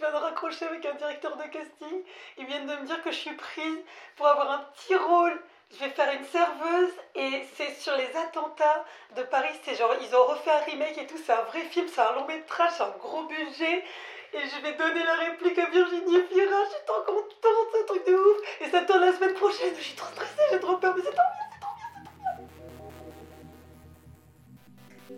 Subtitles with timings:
[0.00, 2.02] Je viens de raccrocher avec un directeur de casting.
[2.38, 3.80] Ils viennent de me dire que je suis prise
[4.16, 5.38] pour avoir un petit rôle.
[5.70, 9.50] Je vais faire une serveuse et c'est sur les attentats de Paris.
[9.62, 11.18] C'est genre, ils ont refait un remake et tout.
[11.22, 13.84] C'est un vrai film, c'est un long métrage, c'est un gros budget.
[14.32, 16.64] Et je vais donner la réplique à Virginie Fira.
[16.64, 18.60] Je suis trop contente, c'est un truc de ouf.
[18.62, 19.74] Et ça tourne la semaine prochaine.
[19.76, 21.49] Je suis trop stressée, j'ai trop peur, mais c'est trop bien,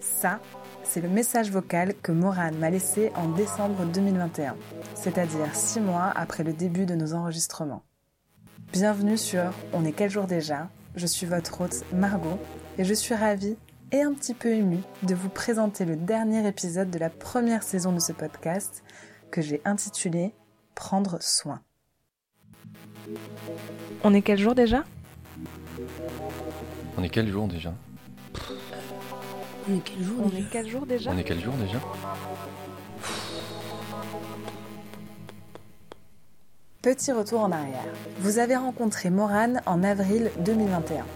[0.01, 0.41] Ça,
[0.85, 4.57] c'est le message vocal que Morane m'a laissé en décembre 2021,
[4.95, 7.83] c'est-à-dire six mois après le début de nos enregistrements.
[8.73, 10.69] Bienvenue sur On est quel jour déjà?
[10.97, 12.39] Je suis votre hôte Margot
[12.79, 13.57] et je suis ravie
[13.93, 17.93] et un petit peu émue de vous présenter le dernier épisode de la première saison
[17.93, 18.83] de ce podcast
[19.31, 20.35] que j'ai intitulé
[20.75, 21.61] Prendre soin.
[24.05, 24.85] On est quel jour déjà?
[26.97, 27.75] On est quel jour déjà?
[29.69, 31.79] On est quel jour On déjà est quel jour déjà On est quel jour déjà
[36.83, 37.85] Petit retour en arrière.
[38.19, 41.07] Vous avez rencontré Morane en avril 2021.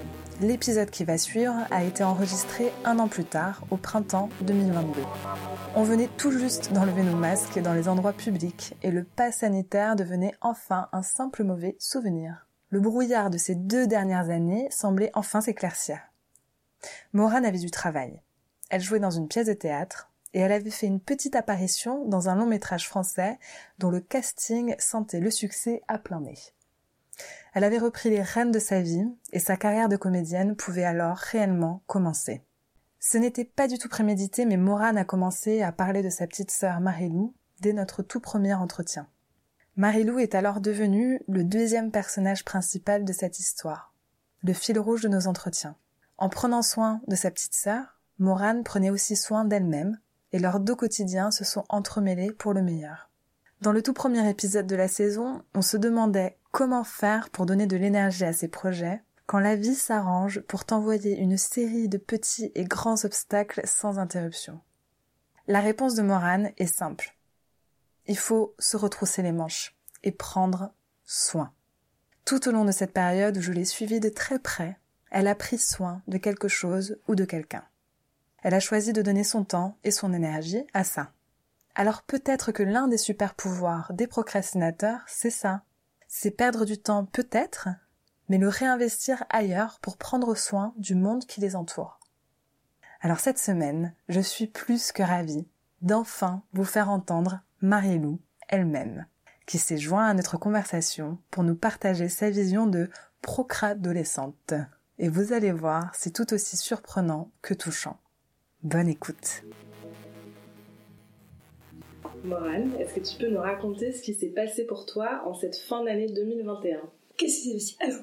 [0.42, 5.00] L'épisode qui va suivre a été enregistré un an plus tard, au printemps 2022.
[5.74, 9.96] On venait tout juste d'enlever nos masques dans les endroits publics et le pas sanitaire
[9.96, 12.46] devenait enfin un simple mauvais souvenir.
[12.70, 15.98] Le brouillard de ces deux dernières années semblait enfin s'éclaircir.
[17.12, 18.20] Morane avait du travail.
[18.68, 22.28] Elle jouait dans une pièce de théâtre et elle avait fait une petite apparition dans
[22.28, 23.38] un long métrage français
[23.78, 26.38] dont le casting sentait le succès à plein nez.
[27.54, 31.16] Elle avait repris les rênes de sa vie et sa carrière de comédienne pouvait alors
[31.16, 32.42] réellement commencer.
[33.00, 36.50] Ce n'était pas du tout prémédité, mais Morane a commencé à parler de sa petite
[36.50, 39.08] sœur Marilou dès notre tout premier entretien.
[39.76, 43.94] Marilou est alors devenue le deuxième personnage principal de cette histoire,
[44.42, 45.76] le fil rouge de nos entretiens.
[46.18, 49.98] En prenant soin de sa petite sœur, Morane prenait aussi soin d'elle-même,
[50.32, 53.10] et leurs deux quotidiens se sont entremêlés pour le meilleur.
[53.60, 57.66] Dans le tout premier épisode de la saison, on se demandait comment faire pour donner
[57.66, 62.52] de l'énergie à ses projets quand la vie s'arrange pour t'envoyer une série de petits
[62.54, 64.60] et grands obstacles sans interruption.
[65.48, 67.16] La réponse de Morane est simple.
[68.06, 70.72] Il faut se retrousser les manches et prendre
[71.04, 71.52] soin.
[72.24, 74.78] Tout au long de cette période où je l'ai suivie de très près,
[75.10, 77.64] elle a pris soin de quelque chose ou de quelqu'un.
[78.42, 81.12] Elle a choisi de donner son temps et son énergie à ça.
[81.74, 85.62] Alors peut-être que l'un des super pouvoirs des procrastinateurs, c'est ça.
[86.08, 87.68] C'est perdre du temps peut-être,
[88.28, 92.00] mais le réinvestir ailleurs pour prendre soin du monde qui les entoure.
[93.00, 95.46] Alors cette semaine, je suis plus que ravie
[95.82, 99.06] d'enfin vous faire entendre Marie-Lou elle-même,
[99.46, 102.90] qui s'est joint à notre conversation pour nous partager sa vision de
[103.22, 104.54] procradolescente.
[104.98, 107.98] Et vous allez voir, c'est tout aussi surprenant que touchant.
[108.66, 109.44] Bonne écoute.
[112.24, 115.54] Morane, est-ce que tu peux nous raconter ce qui s'est passé pour toi en cette
[115.54, 116.80] fin d'année 2021
[117.16, 117.92] Qu'est-ce qui s'est passé?
[117.92, 118.00] Alors,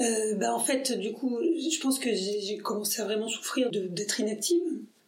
[0.00, 3.86] euh, bah, en fait, du coup, je pense que j'ai commencé à vraiment souffrir de-
[3.86, 4.60] d'être inactive,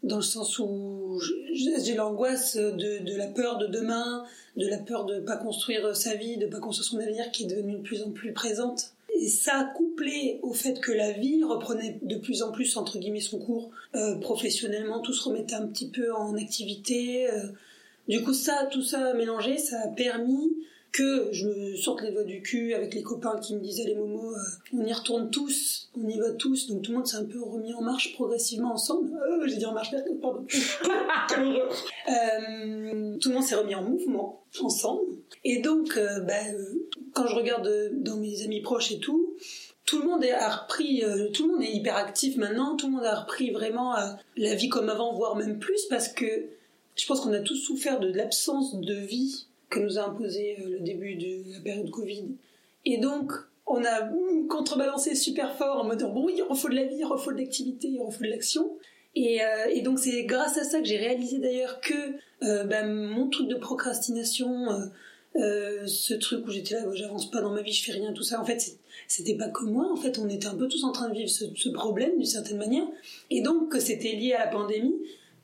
[0.04, 1.20] dans le sens où
[1.52, 4.24] j'ai l'angoisse de, de la peur de demain,
[4.56, 7.48] de la peur de pas construire sa vie, de pas construire son avenir qui est
[7.48, 8.92] devenue de plus en plus présente.
[9.14, 13.20] Et ça, couplé au fait que la vie reprenait de plus en plus, entre guillemets,
[13.20, 17.30] son cours euh, professionnellement, tout se remettait un petit peu en activité.
[17.30, 17.48] euh,
[18.08, 20.52] du coup, ça, tout ça mélangé, ça a permis
[20.92, 23.94] que je me sorte les doigts du cul avec les copains qui me disaient les
[23.94, 24.38] momos, euh,
[24.74, 27.42] on y retourne tous, on y va tous, donc tout le monde s'est un peu
[27.42, 29.10] remis en marche progressivement ensemble.
[29.14, 30.44] Euh, J'ai dit en marche, pardon.
[32.08, 35.02] Euh, tout le monde s'est remis en mouvement ensemble.
[35.44, 36.34] Et donc, euh, bah,
[37.14, 39.34] quand je regarde dans mes amis proches et tout,
[39.84, 42.86] tout le monde est- a repris, euh, tout le monde est hyper actif maintenant, tout
[42.86, 44.00] le monde a repris vraiment euh,
[44.36, 46.26] la vie comme avant, voire même plus, parce que
[46.96, 50.68] je pense qu'on a tous souffert de l'absence de vie que nous a imposé euh,
[50.68, 52.36] le début de la période Covid.
[52.84, 53.32] Et donc,
[53.66, 56.96] on a mm, contrebalancé super fort en mode bon, oui, il refaut de la vie,
[56.98, 58.70] il refaut de l'activité, il refaut de l'action.
[59.14, 61.94] Et, euh, donc, c'est grâce à ça que j'ai réalisé d'ailleurs que
[62.42, 64.68] euh, bah, mon truc de procrastination,
[65.34, 68.40] ce truc où j'étais là, j'avance pas dans ma vie, je fais rien, tout ça,
[68.40, 68.76] en fait,
[69.08, 71.30] c'était pas que moi, en fait, on était un peu tous en train de vivre
[71.30, 72.86] ce problème d'une certaine manière.
[73.30, 74.94] Et donc, que c'était lié à la pandémie,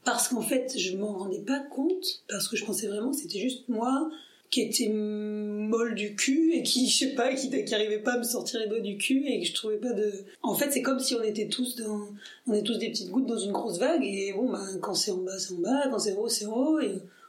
[0.09, 3.41] parce qu'en fait, je m'en rendais pas compte, parce que je pensais vraiment que c'était
[3.41, 4.09] juste moi
[4.49, 8.19] qui était molle du cul et qui, je sais pas, qui, qui arrivait pas à
[8.19, 10.11] me sortir les doigts du cul et que je trouvais pas de.
[10.43, 12.09] En fait, c'est comme si on était tous dans,
[12.47, 15.11] on est tous des petites gouttes dans une grosse vague et bon, ben, quand c'est
[15.11, 16.79] en bas, c'est en bas, quand c'est haut, c'est haut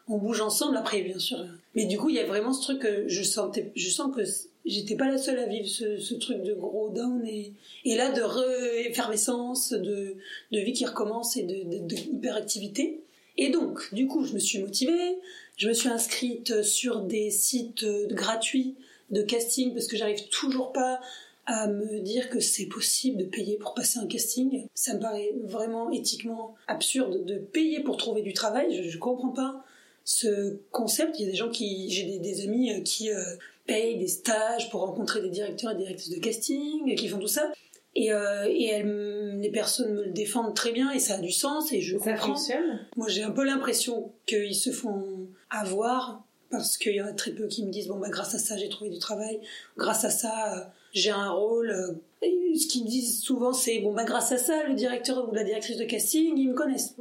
[0.10, 1.38] on bouge ensemble après, bien sûr.
[1.76, 4.22] Mais du coup, il y a vraiment ce truc que je sentais, je sens que
[4.66, 7.54] j'étais pas la seule à vivre ce, ce truc de gros down et,
[7.86, 10.16] et là de re-effervescence, de,
[10.52, 13.02] de vie qui recommence et de, hyperactivité.
[13.38, 15.18] Et donc, du coup, je me suis motivée,
[15.58, 18.76] Je me suis inscrite sur des sites euh, gratuits
[19.12, 21.00] de casting parce que j'arrive toujours pas
[21.46, 24.68] à me dire que c'est possible de payer pour passer un casting.
[24.74, 28.76] Ça me paraît vraiment éthiquement absurde de payer pour trouver du travail.
[28.76, 29.64] Je, je comprends pas
[30.04, 31.20] ce concept.
[31.20, 33.22] Il y a des gens qui, j'ai des, des amis euh, qui euh,
[33.68, 37.52] payent des stages pour rencontrer des directeurs et directrices de casting, qui font tout ça.
[37.96, 41.32] Et, euh, et elles, les personnes me le défendent très bien et ça a du
[41.32, 42.28] sens et je Ça comprends.
[42.36, 42.88] fonctionne?
[42.96, 47.32] Moi, j'ai un peu l'impression qu'ils se font avoir parce qu'il y en a très
[47.32, 49.40] peu qui me disent bon bah grâce à ça j'ai trouvé du travail,
[49.78, 50.62] grâce à ça euh,
[50.94, 52.00] j'ai un rôle.
[52.22, 55.34] Et ce qu'ils me disent souvent c'est bon bah grâce à ça le directeur ou
[55.34, 56.96] la directrice de casting ils me connaissent.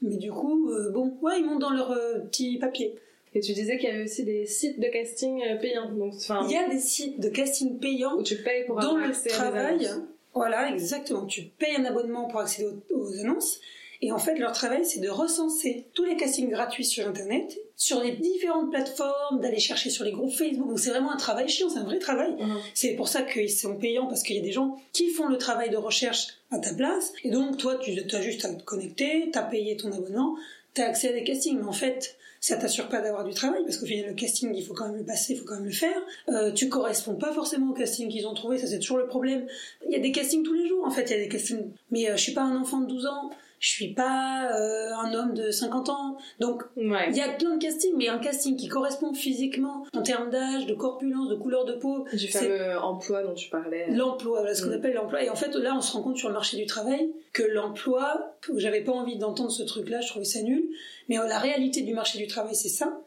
[0.00, 2.94] Mais du coup euh, bon ouais ils montent dans leur euh, petit papier.
[3.34, 5.90] Et tu disais qu'il y avait aussi des sites de casting euh, payants.
[5.92, 6.14] Donc,
[6.46, 9.10] Il y a des sites de casting payants où tu payes pour dans avoir le
[9.10, 9.88] accès à des travail.
[10.34, 11.26] Voilà, exactement.
[11.26, 13.60] Tu payes un abonnement pour accéder aux, aux annonces.
[14.02, 18.02] Et en fait, leur travail, c'est de recenser tous les castings gratuits sur Internet, sur
[18.02, 20.68] les différentes plateformes, d'aller chercher sur les groupes Facebook.
[20.68, 22.32] Donc c'est vraiment un travail chiant, c'est un vrai travail.
[22.32, 22.58] Mhm.
[22.74, 25.38] C'est pour ça qu'ils sont payants, parce qu'il y a des gens qui font le
[25.38, 27.12] travail de recherche à ta place.
[27.22, 30.34] Et donc, toi, tu as juste à te connecter, tu as payé ton abonnement,
[30.74, 31.58] tu as accès à des castings.
[31.58, 34.64] Mais en fait, ça t'assure pas d'avoir du travail, parce qu'au final, le casting, il
[34.64, 36.02] faut quand même le passer, il faut quand même le faire.
[36.28, 39.46] Euh, tu corresponds pas forcément au casting qu'ils ont trouvé, ça c'est toujours le problème.
[39.86, 41.70] Il y a des castings tous les jours, en fait, il y a des castings.
[41.92, 43.30] Mais euh, je suis pas un enfant de 12 ans,
[43.62, 46.16] je suis pas euh, un homme de 50 ans.
[46.40, 47.06] Donc, Ouais.
[47.10, 50.66] il y a plein de castings, mais un casting qui correspond physiquement, en termes d'âge,
[50.66, 53.86] de corpulence, de couleur de peau, Du c'est fameux emploi dont tu parlais.
[53.90, 54.74] L'emploi, voilà ce qu'on Mm.
[54.74, 55.22] appelle l'emploi.
[55.22, 58.34] Et en fait, là, on se rend compte sur le marché du travail que l'emploi,
[58.56, 60.64] j'avais pas envie d'entendre ce truc-là, je trouvais ça nul.
[61.08, 62.98] Mais euh, la réalité du marché du travail, c'est ça.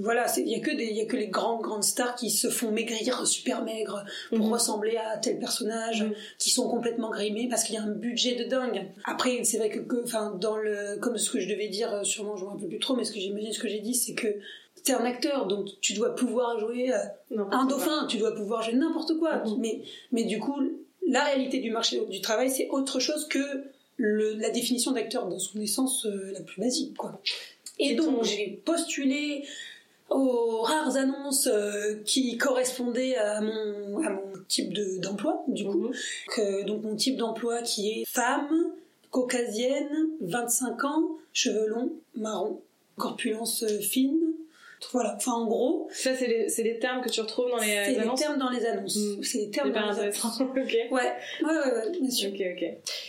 [0.00, 2.30] Voilà, il y a que des, il y a que les grandes grandes stars qui
[2.30, 4.52] se font maigrir super maigres pour Mhm.
[4.52, 6.12] ressembler à tel personnage, Mhm.
[6.38, 8.86] qui sont complètement grimés parce qu'il y a un budget de dingue.
[9.04, 12.36] Après, c'est vrai que, enfin, dans le, comme ce que je devais dire, euh, sûrement,
[12.36, 14.28] je me rappelle plus trop, mais ce que j'imagine, ce que j'ai dit, c'est que
[14.82, 16.98] t'es un acteur, donc tu dois pouvoir jouer euh,
[17.38, 17.66] un quoi.
[17.68, 19.36] dauphin, tu dois pouvoir jouer n'importe quoi.
[19.44, 19.56] Mhm.
[19.58, 19.82] Mais,
[20.12, 20.54] mais du coup,
[21.06, 23.38] la réalité du marché du travail, c'est autre chose que
[23.96, 27.20] le- la définition d'acteur dans son essence euh, la plus basique, quoi.
[27.78, 29.44] Et donc, j'ai postulé
[30.10, 35.88] aux rares annonces euh, qui correspondaient à mon, à mon type de- d'emploi, du coup.
[35.88, 35.94] Mhm.
[36.28, 38.72] Que- donc, mon type d'emploi qui est femme,
[39.10, 42.60] caucasienne, 25 ans, cheveux longs, marron,
[42.96, 44.20] corpulence euh, fine.
[44.92, 47.90] Voilà, enfin en gros, Ça, c'est les, les termes que tu retrouves dans les, c'est
[47.92, 48.20] les annonces.
[48.20, 48.96] termes dans les annonces.
[48.96, 49.22] Mm.
[49.22, 50.40] C'est les termes dans les annonces.
[50.40, 50.54] ok.
[50.56, 51.10] Ouais, ouais,
[51.42, 52.30] ouais, ouais, bien sûr.
[52.32, 52.62] Ok, ok.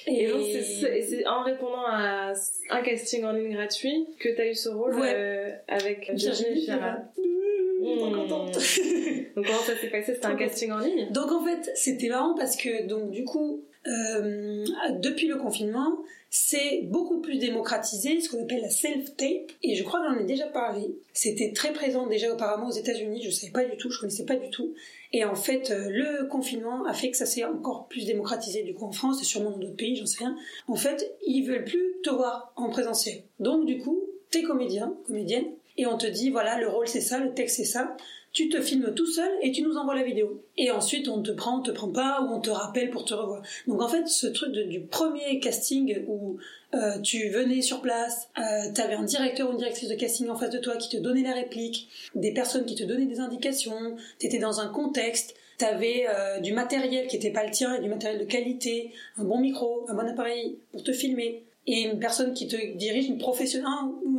[0.08, 2.34] Et, donc, c'est en répondant à
[2.72, 5.12] un casting en ligne gratuit que tu as eu ce rôle Ouais.
[5.14, 6.98] euh, avec Virginie Fira.
[7.18, 8.54] Mmh, contente.
[9.36, 11.12] Donc, comment ça s'est passé C'était un casting en ligne?
[11.12, 14.64] Donc en fait, c'était marrant parce que donc du coup, euh,
[15.02, 15.98] depuis le confinement,
[16.38, 19.54] c'est beaucoup plus démocratisé, ce qu'on appelle la self-tape.
[19.64, 20.94] Et je crois que j'en ai déjà parlé.
[21.14, 23.24] C'était très présent déjà auparavant aux États-Unis.
[23.24, 24.74] Je savais pas du tout, je connaissais pas du tout.
[25.14, 28.74] Et en fait, euh, le confinement a fait que ça s'est encore plus démocratisé du
[28.74, 30.36] coup en France et sûrement dans d'autres pays, j'en sais rien.
[30.68, 33.24] En fait, ils veulent plus te voir en présentiel.
[33.40, 35.46] Donc du coup, t'es comédien, comédienne,
[35.78, 37.96] et on te dit voilà, le rôle c'est ça, le texte c'est ça
[38.36, 40.44] tu te filmes tout seul et tu nous envoies la vidéo.
[40.58, 43.14] Et ensuite, on te prend, on te prend pas, ou on te rappelle pour te
[43.14, 43.42] revoir.
[43.66, 46.38] Donc en fait, ce truc de- du premier casting où
[46.74, 48.42] euh, tu venais sur place, euh,
[48.76, 51.24] tu un directeur ou une directrice de casting en face de toi qui te donnait
[51.24, 55.64] la réplique, des personnes qui te donnaient des indications, tu étais dans un contexte, tu
[55.64, 56.06] avais
[56.42, 59.86] du matériel qui n'était pas le tien et du matériel de qualité, un bon micro,
[59.88, 63.70] un bon appareil pour te filmer et une personne qui te dirige, une professionnelle,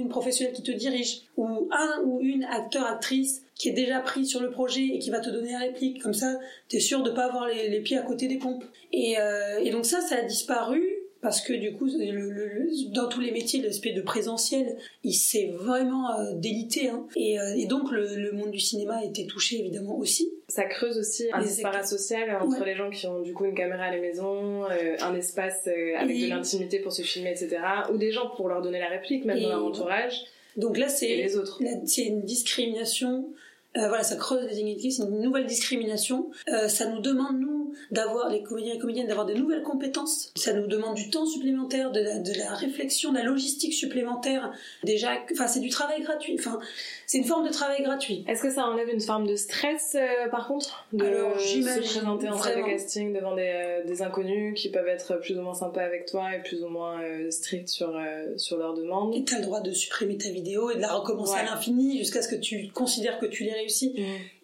[0.07, 4.27] une professionnelle qui te dirige, ou un ou une acteur, actrice qui est déjà pris
[4.27, 6.03] sur le projet et qui va te donner la réplique.
[6.03, 8.65] Comme ça, t'es sûr de pas avoir les, les pieds à côté des pompes.
[8.93, 10.96] Et, euh, et donc ça, ça a disparu
[11.27, 15.13] parce que du coup, le- le- le- dans tous les métiers, l'aspect de présentiel, il
[15.15, 16.89] s'est vraiment euh, délité.
[16.89, 17.05] Hein.
[17.17, 20.31] Et, euh, et donc, le, le monde du cinéma a été touché évidemment aussi.
[20.49, 22.67] Ça creuse aussi un disparat social entre Ouais.
[22.67, 25.67] les gens qui ont du coup une caméra à la maison, euh, un espace
[25.99, 27.57] avec Et- de l'intimité pour se filmer, etc.
[27.93, 30.15] Ou des gens pour leur donner la réplique, même Et- dans leur entourage,
[30.57, 31.63] Donc là, c'est les autres.
[31.63, 33.29] Là, c'est une discrimination.
[33.75, 36.31] Voilà, ça creuse les inégalités, c'est une nouvelle discrimination.
[36.69, 37.56] Ça nous demande, nous,
[37.91, 40.33] d'avoir, les comédiens et comédiennes, d'avoir de nouvelles compétences.
[40.37, 44.53] Ça nous demande du temps supplémentaire, de la, de la réflexion, de la logistique supplémentaire.
[44.85, 46.35] Déjà, enfin, c'est du travail gratuit.
[46.39, 46.59] Enfin,
[47.07, 48.25] c'est une forme de travail gratuit.
[48.29, 52.29] Est-ce que ça enlève une forme de stress euh, par contre de Alors, se présenter
[52.29, 55.55] en salle de casting devant des, euh, des inconnus qui peuvent être plus ou moins
[55.55, 59.15] sympas avec toi et plus ou moins euh, stricts sur, euh, sur leurs demandes?
[59.15, 61.41] Et t'as le droit de supprimer ta vidéo et de la recommencer Ouais.
[61.41, 63.95] à l'infini jusqu'à ce que tu considères que tu l'aies réussi.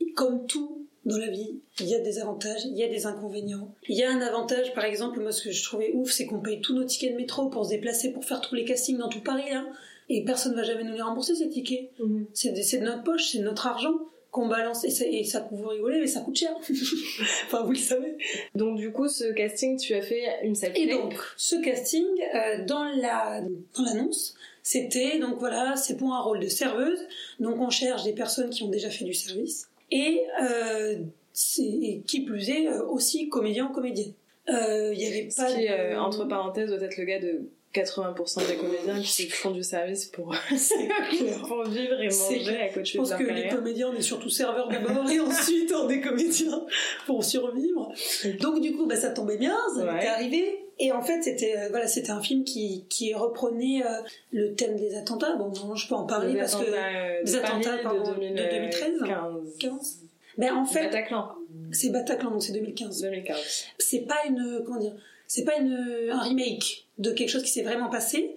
[0.01, 3.07] Et Comme tout dans la vie, il y a des avantages, il y a des
[3.07, 3.75] inconvénients.
[3.89, 6.41] Il y a un avantage, par exemple, moi ce que je trouvais ouf, c'est qu'on
[6.41, 9.09] paye tous nos tickets de métro pour se déplacer, pour faire tous les castings dans
[9.09, 9.51] tout Paris.
[9.51, 9.65] Là.
[10.09, 11.91] et personne va jamais nous les rembourser ces tickets.
[11.99, 12.27] Mhm.
[12.33, 13.95] C'est de, notre poche, c'est de notre argent
[14.31, 16.55] qu'on balance et ça, et ça vous rigolez mais ça coûte cher.
[17.47, 18.17] enfin vous le savez.
[18.55, 22.65] Donc du coup, ce casting, tu as fait une salle Et donc, ce casting, euh,
[22.65, 23.43] dans la
[23.77, 27.01] dans l'annonce, c'était donc voilà, c'est pour un rôle de serveuse.
[27.41, 30.97] Donc on cherche des personnes qui ont déjà fait du service et, euh,
[31.33, 34.13] c'est- et qui plus est euh, aussi comédien ou comédienne.
[34.49, 37.21] Euh, Il y avait Ce pas qui, de- euh, entre parenthèses, doit être le gars
[37.21, 40.35] de 80% des comédiens qui font du service pour,
[41.49, 44.29] pour vivre et manger à côté Je pense de que les comédiens, on est surtout
[44.29, 46.67] serveurs d'abord et ensuite on est comédiens
[47.07, 47.93] pour survivre.
[48.41, 50.07] Donc du coup, bah, ça tombait bien, ça Ouais.
[50.07, 50.62] arrivé.
[50.79, 54.01] Et en fait, c'était euh, voilà, c'était un film qui, qui reprenait euh,
[54.33, 55.37] le thème des attentats.
[55.37, 58.51] Bon, non, je peux en parler parce que euh, de des attentats, pardon, de, de
[58.51, 58.93] 2013.
[59.01, 59.59] 2015.
[59.59, 59.99] 15.
[60.39, 61.35] Ben en fait, Bataclan,
[61.73, 63.03] c'est Bataclan, donc c'est 2015.
[63.03, 63.67] 2015.
[63.79, 64.95] C'est pas une comment dire,
[65.27, 68.37] c'est pas une un remake de quelque chose qui s'est vraiment passé.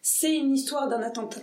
[0.00, 1.40] C'est une histoire d'un attentat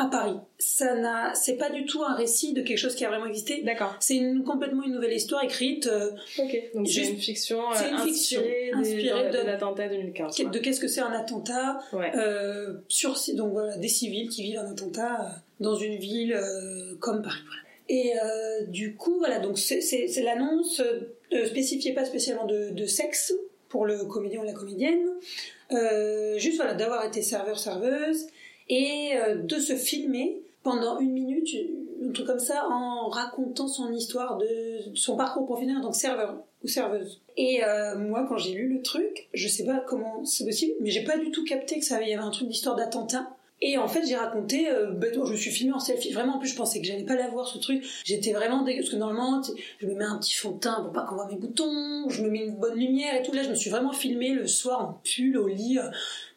[0.00, 0.36] à Paris.
[0.58, 3.62] Ça n'a, c'est pas du tout un récit de quelque chose qui a vraiment existé.
[3.62, 3.94] D'accord.
[4.00, 6.70] C'est une, complètement une nouvelle histoire écrite euh, Ok.
[6.74, 8.40] Donc c'est une fiction euh, c'est une fiction,
[8.74, 10.36] inspirée, de, de- de l'attentat 2015.
[10.50, 11.78] de qu'est-ce que c'est un attentat.
[11.92, 12.10] Ouais.
[12.16, 15.30] euh, sur donc voilà des civils qui vivent un attentat
[15.60, 17.40] dans une ville euh, comme Paris.
[17.44, 17.62] Voilà.
[17.88, 18.12] Et
[18.68, 19.80] du coup voilà donc c'est,
[20.24, 20.80] l'annonce
[21.46, 23.34] spécifiait pas spécialement de, de sexe
[23.68, 25.06] pour le comédien ou la comédienne,
[26.38, 28.26] juste voilà d'avoir été serveur serveuse
[28.72, 31.48] et euh, de se filmer pendant une minute
[32.04, 34.46] un truc comme ça en racontant son histoire de
[34.94, 37.20] son parcours professionnel en tant que serveur ou serveuse.
[37.36, 40.90] Et euh, moi, quand j'ai lu le truc, je sais pas comment c'est possible, mais
[40.90, 43.30] j'ai pas du tout capté que ça y avait un truc d'histoire d'attentat.
[43.64, 46.12] Et en fait, j'ai raconté, euh, je me suis filmée en selfie.
[46.12, 47.84] Vraiment, en plus, je pensais que j'allais pas l'avoir, ce truc.
[48.04, 49.40] J'étais vraiment dégueu, parce que normalement,
[49.78, 52.22] je me mets un petit fond de teint pour pas qu'on voit mes boutons, je
[52.22, 53.32] me mets une bonne lumière et tout.
[53.32, 55.78] Là, je me suis vraiment filmée le soir en pull au lit.
[55.78, 55.88] euh,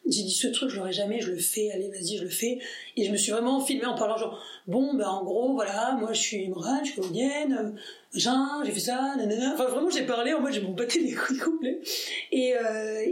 [0.06, 2.60] J'ai dit, ce truc, je l'aurais jamais, je le fais, allez, vas-y, je le fais.
[2.96, 6.12] Et je me suis vraiment filmée en parlant genre, bon, ben, en gros, voilà, moi,
[6.12, 9.54] je suis Morane, je suis comédienne, euh, j'ai fait ça, nanana.
[9.54, 11.80] Enfin, vraiment, j'ai parlé, en mode, j'ai mon batté les couilles complets.
[12.30, 12.54] Et,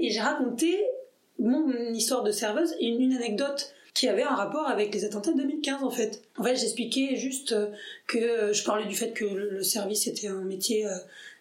[0.09, 0.81] j'ai raconté
[1.41, 5.39] mon histoire de serveuse et une anecdote qui avait un rapport avec les attentats de
[5.39, 6.23] 2015 en fait.
[6.37, 7.69] En fait, j'expliquais juste euh,
[8.09, 10.97] que euh, je parlais du fait que le, service était un métier euh,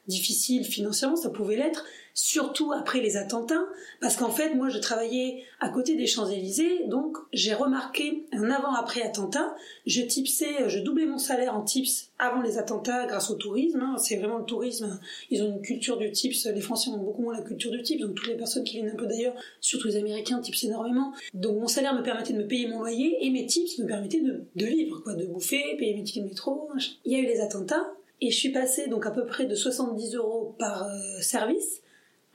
[0.07, 1.83] difficile financièrement, ça pouvait l'être,
[2.13, 3.65] surtout après les attentats,
[3.99, 9.01] parce qu'en fait, moi, je travaillais à côté des Champs-Élysées, donc j'ai remarqué un avant-après
[9.01, 9.55] attentat.
[9.85, 13.79] Je tipsais, je doublais mon salaire en tips avant les attentats grâce au tourisme.
[13.81, 13.95] hein.
[13.97, 14.99] C'est vraiment le tourisme.
[15.31, 16.45] Ils ont une culture du tips.
[16.45, 18.91] Les Français ont beaucoup moins la culture du tips, donc toutes les personnes qui viennent
[18.91, 21.13] un peu d'ailleurs, surtout les Américains, tipsent énormément.
[21.33, 24.21] Donc mon salaire me permettait de me payer mon loyer et mes tips me permettaient
[24.21, 26.69] de, de vivre, quoi, de bouffer, payer mes tickets de métro.
[27.05, 27.91] Il y a eu les attentats
[28.21, 31.81] et je suis passée donc à peu près de 70 euros par euh, service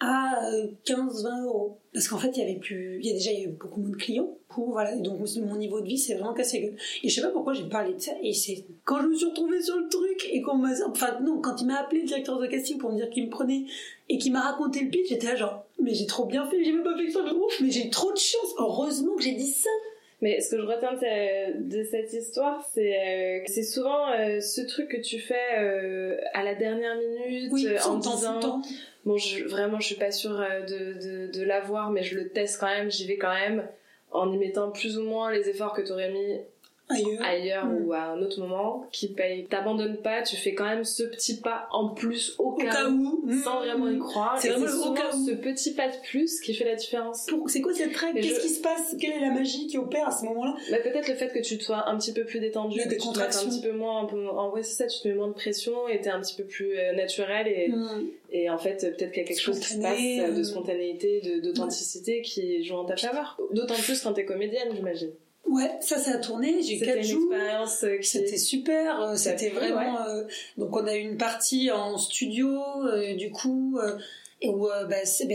[0.00, 0.40] à
[0.86, 1.78] 15-20 euros.
[1.92, 3.80] Parce qu'en fait, il y avait plus, il y a déjà il y avait beaucoup
[3.80, 4.34] moins de clients.
[4.48, 6.76] Pour, voilà, et donc mon niveau de vie s'est vraiment cassé gueule.
[7.02, 8.12] Et je sais pas pourquoi j'ai parlé de ça.
[8.22, 11.40] Et c'est quand je me suis retrouvée sur le truc et qu'on m'a, enfin non,
[11.40, 13.64] quand il m'a appelé le directeur de casting pour me dire qu'il me prenait
[14.08, 16.72] et qu'il m'a raconté le pitch, j'étais là genre, mais j'ai trop bien fait, j'ai
[16.72, 18.54] même pas fait ça de ouf, mais j'ai trop de chance.
[18.58, 19.68] Heureusement que j'ai dit ça.
[20.20, 24.10] Mais ce que je retiens de, ce- de cette histoire, c'est euh, que c'est souvent
[24.12, 28.62] euh, ce truc que tu fais euh, à la dernière minute Oui, euh, en disant.
[29.08, 32.66] Bon, je, vraiment, je suis pas sûre euh, de, l'avoir, mais je le teste quand
[32.66, 33.66] même, j'y vais quand même,
[34.10, 36.40] en y mettant plus ou moins les efforts que tu aurais mis
[36.88, 37.22] Ailleurs.
[37.22, 39.44] ailleurs ou à un autre moment, qui paye.
[39.46, 42.88] T'abandonnes pas, tu fais quand même ce petit pas en plus au Au cas, cas
[42.88, 43.22] où.
[43.44, 43.64] sans Mmh.
[43.64, 44.38] vraiment y croire.
[44.40, 45.26] C'est vraiment le au cas où.
[45.26, 47.26] ce petit pas de plus qui fait la différence.
[47.28, 48.20] Pour- C'est quoi cette règle?
[48.20, 48.96] Qu'est-ce je- qui se passe?
[49.00, 50.54] Quelle est la magie qui opère à ce moment-là?
[50.70, 53.18] Bah, peut-être le fait que tu sois un petit peu plus détendu, que tu te
[53.18, 55.88] mettes un petit peu moins, en vrai c'est ça, tu te mets moins de pression
[55.88, 58.06] et t'es un petit peu plus euh, naturel et, Mmh.
[58.32, 60.44] et en fait peut-être qu'il y a quelque chose qui se passe euh, de euh.
[60.44, 63.38] spontanéité, d'authenticité qui joue en ta faveur.
[63.52, 65.10] D'autant plus quand t'es comédienne j'imagine.
[65.46, 66.62] Ouais, ça, ça a tourné.
[66.62, 67.32] J'ai eu C'était 4 une jours.
[67.32, 68.06] euh, qui...
[68.06, 70.04] C'était super, euh, c'était vraiment.
[70.06, 70.24] euh,
[70.58, 72.50] donc on a eu une partie en studio,
[72.84, 73.96] euh, du coup, euh,
[74.44, 75.34] où bah, bah,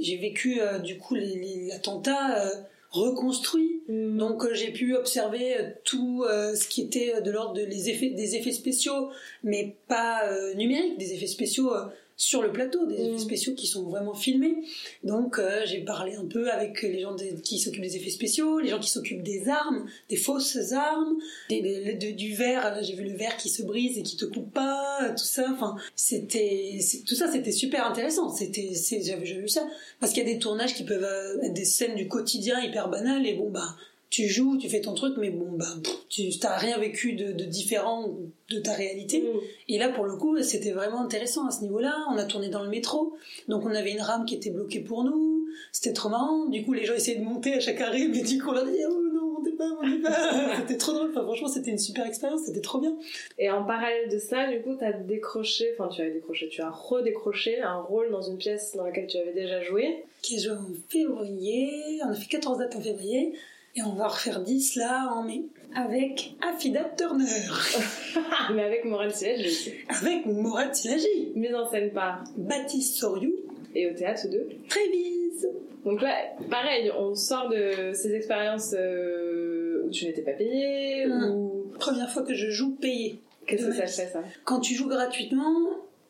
[0.00, 2.52] j'ai vécu du coup l'attentat
[2.90, 3.82] reconstruit.
[3.88, 4.18] Mm.
[4.18, 8.52] Donc j'ai pu observer tout ce qui était de l'ordre de les effets, des effets
[8.52, 9.08] spéciaux,
[9.42, 10.22] mais pas
[10.54, 11.70] numériques, des effets spéciaux
[12.16, 13.06] sur le plateau, des Mm.
[13.14, 14.54] effets spéciaux qui sont vraiment filmés.
[15.02, 18.68] Donc euh, j'ai parlé un peu avec les gens qui s'occupent des effets spéciaux, les
[18.70, 21.16] gens qui s'occupent des armes, des fausses armes,
[21.48, 22.62] des, des- de- du verre.
[22.62, 25.24] Là, J'ai vu le verre qui se brise et qui te coupe pas, euh, tout
[25.24, 25.46] ça.
[25.52, 28.28] Enfin, c'était tout ça, c'était super intéressant.
[28.32, 28.70] C'était
[29.02, 29.66] j'avais vu ça
[30.00, 32.88] parce qu'il y a des tournages qui peuvent euh, être des scènes du quotidien hyper
[32.88, 33.74] banales et bon bah
[34.14, 37.32] tu joues, tu fais ton truc, mais bon bah pff, tu t'as rien vécu de,
[37.32, 38.14] de différent
[38.48, 39.22] de ta réalité.
[39.22, 39.40] Mm.
[39.70, 41.96] Et là, pour le coup, c'était vraiment intéressant à ce niveau-là.
[42.12, 43.16] On a tourné dans le métro,
[43.48, 45.48] donc on avait une rame qui était bloquée pour nous.
[45.72, 46.46] C'était trop marrant.
[46.46, 48.64] Du coup, les gens essayaient de monter à chaque arrêt, mais du coup, on leur
[48.64, 50.56] dit oh non, montez pas, montez pas.
[50.60, 51.10] c'était trop drôle.
[51.10, 52.96] Enfin, franchement, c'était une super expérience, c'était trop bien.
[53.40, 56.70] Et en parallèle de ça, du coup, t'as décroché, enfin, tu as décroché, tu as
[56.70, 60.04] redécroché un rôle dans une pièce dans laquelle tu avais déjà joué.
[60.22, 62.00] Qui est joué en février.
[62.04, 63.34] On a fait 14 dates en février.
[63.76, 65.42] Et on va refaire 10 là en mai.
[65.74, 67.24] Avec Affida Turner.
[68.54, 69.72] Mais avec Morel aussi.
[69.88, 71.32] Avec Morel Silagi.
[71.34, 73.32] Mise en scène par Baptiste Soriou.
[73.74, 75.48] Et au théâtre de Trévise.
[75.84, 76.14] Donc là,
[76.48, 81.30] pareil, on sort de ces expériences euh, où tu n'étais pas payé, Mmh.
[81.30, 81.72] ou...
[81.78, 83.18] Première fois que je joue payé.
[83.46, 85.52] Qu'est-ce que ça fait, ça Quand tu joues gratuitement,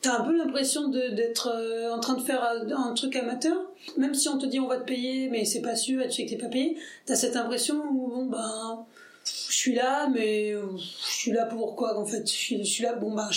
[0.03, 3.57] t'as un peu l'impression d'être euh, en train de faire euh, un truc amateur.
[3.97, 6.25] Même si on te dit on va te payer, mais c'est pas sûr tu sais
[6.25, 6.77] que t'es pas payé,
[7.07, 8.87] t'as cette impression où bon ben
[9.25, 12.27] je suis là, mais je suis là pour quoi en fait?
[12.27, 13.29] Je suis, là, bon ben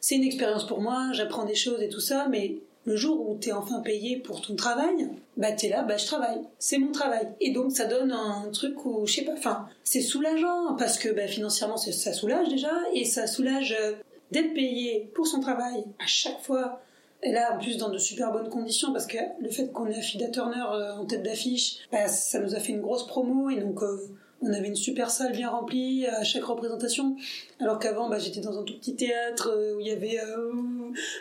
[0.00, 3.36] c'est une expérience pour moi, j'apprends des choses et tout ça, mais le jour où
[3.36, 7.28] t'es enfin payé pour ton travail, bah t'es là, bah je travaille, c'est mon travail.
[7.40, 11.10] Et donc ça donne un truc où, je sais pas, enfin, c'est soulageant, parce que
[11.10, 13.92] bah, financièrement ça soulage déjà, et ça soulage euh,
[14.30, 16.80] d'être payé pour son travail à chaque fois.
[17.22, 19.98] Et là, en plus, dans de super bonnes conditions, parce que le fait qu'on ait
[19.98, 23.60] Affida Turner euh, en tête d'affiche, bah, ça nous a fait une grosse promo, et
[23.60, 23.96] donc euh,
[24.40, 27.16] on avait une super salle bien remplie à chaque représentation.
[27.60, 30.52] Alors qu'avant, bah, j'étais dans un tout petit théâtre euh, où il y avait euh,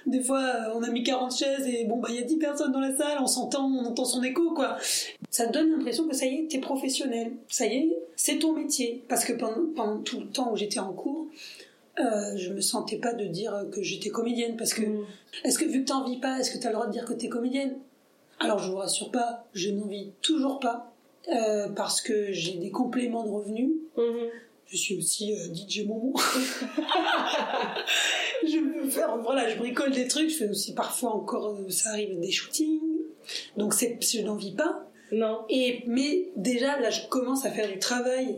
[0.05, 2.37] des fois, euh, on a mis 40 chaises et bon, bah, il y a 10
[2.37, 4.77] personnes dans la salle, on s'entend, on entend son écho, quoi.
[5.31, 7.33] Ça donne l'impression que ça y est, t'es professionnel.
[7.49, 9.03] Ça y est, c'est ton métier.
[9.09, 11.27] Parce que pendant tout le temps où j'étais en cours,
[11.99, 14.55] euh, je me sentais pas de dire que j'étais comédienne.
[14.57, 15.05] Parce que, Mm.
[15.43, 17.13] est-ce que vu que t'en vis pas, est-ce que t'as le droit de dire que
[17.13, 17.77] t'es comédienne?
[18.39, 20.93] Alors, je vous rassure pas, je n'en vis toujours pas.
[21.29, 23.71] euh, parce que j'ai des compléments de revenus.
[23.97, 24.29] Mhm.
[24.67, 26.13] Je suis aussi euh, DJ Momo.
[28.45, 30.29] je peux faire, voilà, je bricole des trucs.
[30.29, 32.79] Je fais aussi parfois encore, euh, ça arrive des shootings.
[33.57, 34.85] Donc c'est, je n'en vis pas.
[35.11, 35.41] Non.
[35.49, 38.37] Et mais déjà là, je commence à faire du travail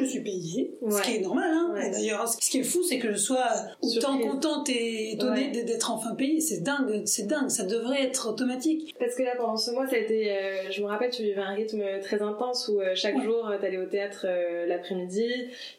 [0.00, 1.50] je suis payée, ce qui est normal.
[1.52, 1.70] Hein.
[1.74, 1.90] Ouais.
[1.90, 3.44] D'ailleurs, ce qui est fou, c'est que je sois
[3.82, 4.26] autant Surprise.
[4.30, 5.62] contente et étonnée Ouais.
[5.64, 6.40] d'être enfin payée.
[6.40, 7.48] C'est dingue, c'est dingue.
[7.48, 8.94] Ça devrait être automatique.
[8.98, 10.30] Parce que là, pendant ce mois, ça a été.
[10.32, 13.58] euh, je me rappelle, tu vivais un rythme très intense où euh, chaque jour, euh,
[13.60, 15.28] t'allais au théâtre euh, l'après-midi,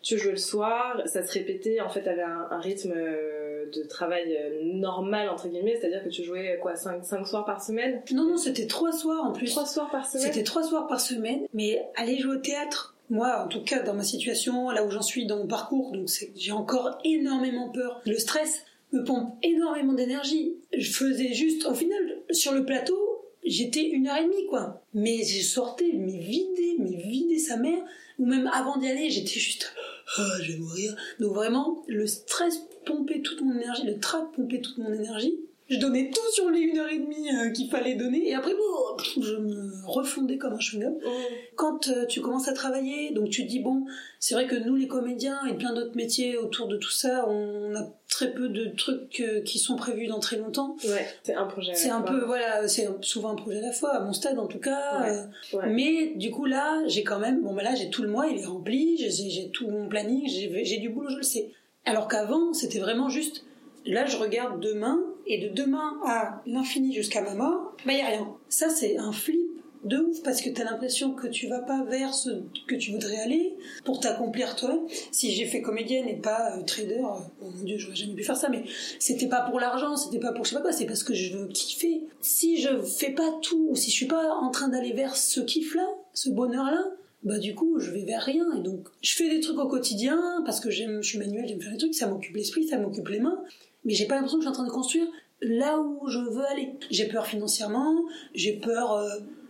[0.01, 1.79] tu jouais le soir, ça se répétait.
[1.81, 6.57] En fait, t'avais un, un rythme de travail normal, entre guillemets, c'est-à-dire que tu jouais
[6.61, 8.01] quoi, 5, soirs par semaine?
[8.13, 9.51] Non, non, c'était trois soirs en plus.
[9.51, 10.25] Trois soirs par semaine?
[10.27, 13.93] C'était trois soirs par semaine, mais aller jouer au théâtre, moi, en tout cas, dans
[13.93, 18.01] ma situation, là où j'en suis dans mon parcours, donc j'ai encore énormément peur.
[18.05, 20.55] Le stress me pompe énormément d'énergie.
[20.75, 22.97] Je faisais juste, au final, sur le plateau,
[23.45, 24.83] j'étais une heure et demie, quoi.
[24.93, 27.83] Mais je sortais, mais vidé, mais vidé sa mère.
[28.19, 29.73] Ou même avant d'y aller, j'étais juste,
[30.17, 30.95] oh, je vais mourir.
[31.19, 35.39] Donc vraiment, le stress pompait toute mon énergie, le trac pompait toute mon énergie.
[35.69, 38.53] Je donnais tout sur les une heure et demie euh, qu'il fallait donner, et après,
[38.53, 41.11] bon, je me refondais comme un chewing-gum Mhm.
[41.55, 43.83] quand euh, tu commences à travailler, donc tu te dis bon,
[44.19, 47.75] c'est vrai que nous les comédiens et plein d'autres métiers autour de tout ça, on
[47.75, 50.77] a très peu de trucs euh, qui sont prévus dans très longtemps.
[50.85, 51.73] Ouais, c'est un projet.
[51.75, 54.47] C'est un peu voilà, c'est souvent un projet à la fois à mon stade en
[54.47, 55.01] tout cas.
[55.01, 55.69] Ouais, ouais.
[55.69, 58.39] Mais du coup là, j'ai quand même bon bah là j'ai tout le mois, il
[58.39, 61.51] est rempli, j'ai tout mon planning, j'ai du boulot, je le sais.
[61.85, 63.43] Alors qu'avant, c'était vraiment juste
[63.85, 68.07] là je regarde demain et de demain à l'infini jusqu'à ma mort, bah y a
[68.07, 68.27] rien.
[68.49, 69.47] Ça c'est un flip
[69.83, 72.29] de ouf parce que t'as l'impression que tu vas pas vers ce
[72.67, 74.85] que tu voudrais aller pour t'accomplir toi.
[75.11, 78.23] Si j'ai fait comédienne et pas euh, trader, euh, oh mon dieu, j'aurais jamais pu
[78.23, 78.63] faire ça, mais
[78.99, 81.37] c'était pas pour l'argent, c'était pas pour je sais pas quoi, c'est parce que je
[81.37, 82.03] veux kiffer.
[82.21, 85.39] Si je fais pas tout, ou si je suis pas en train d'aller vers ce
[85.39, 86.83] kiff-là, ce bonheur-là,
[87.23, 90.43] bah du coup je vais vers rien et donc je fais des trucs au quotidien
[90.45, 93.07] parce que j'aime, je suis manuelle, j'aime faire des trucs, ça m'occupe l'esprit, ça m'occupe
[93.09, 93.41] les mains,
[93.87, 95.07] mais j'ai pas l'impression que je suis en train de construire
[95.41, 96.73] là où je veux aller.
[96.91, 97.95] J'ai peur financièrement,
[98.35, 99.09] j'ai peur euh,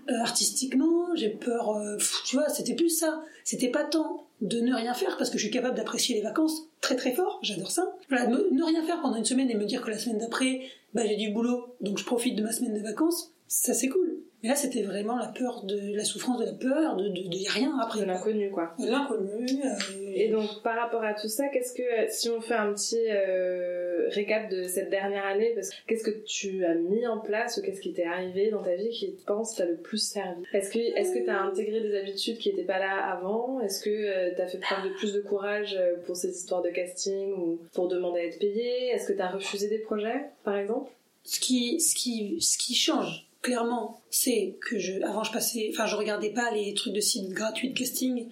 [0.09, 3.21] euh, artistiquement, j'ai peur, euh, pff, tu vois, c'était plus ça.
[3.43, 6.67] C'était pas tant de ne rien faire parce que je suis capable d'apprécier les vacances
[6.79, 7.95] très très fort, j'adore ça.
[8.09, 10.61] Voilà, me- ne rien faire pendant une semaine et me dire que la semaine d'après,
[10.93, 14.13] bah, j'ai du boulot, donc je profite de ma semaine de vacances, ça c'est cool.
[14.43, 17.35] Mais là, c'était vraiment la peur de la souffrance de la peur, de, de, de
[17.35, 18.01] y a rien après.
[18.01, 18.75] De l'inconnu, quoi.
[18.79, 19.61] De L'inconnu.
[19.65, 23.05] euh, Et donc, par rapport à tout ça, qu'est-ce que, si on fait un petit
[23.07, 25.53] euh, récap de cette dernière année,
[25.87, 28.89] qu'est-ce que tu as mis en place ou qu'est-ce qui t'est arrivé dans ta vie
[28.89, 30.43] qui, tu penses, t'a le plus servi?
[30.53, 33.61] Est-ce que est-ce que t'as intégré des habitudes qui n'étaient pas là avant?
[33.61, 36.69] Est-ce que euh, t'as fait preuve de plus de courage euh, pour ces histoires de
[36.69, 38.87] casting ou pour demander à être payé?
[38.87, 40.89] Est-ce que t'as refusé des projets, par exemple?
[41.25, 45.85] Ce qui, ce qui, ce qui change clairement, c'est que je, avant je passais, enfin
[45.85, 48.27] je regardais pas les trucs de sites gratuits de casting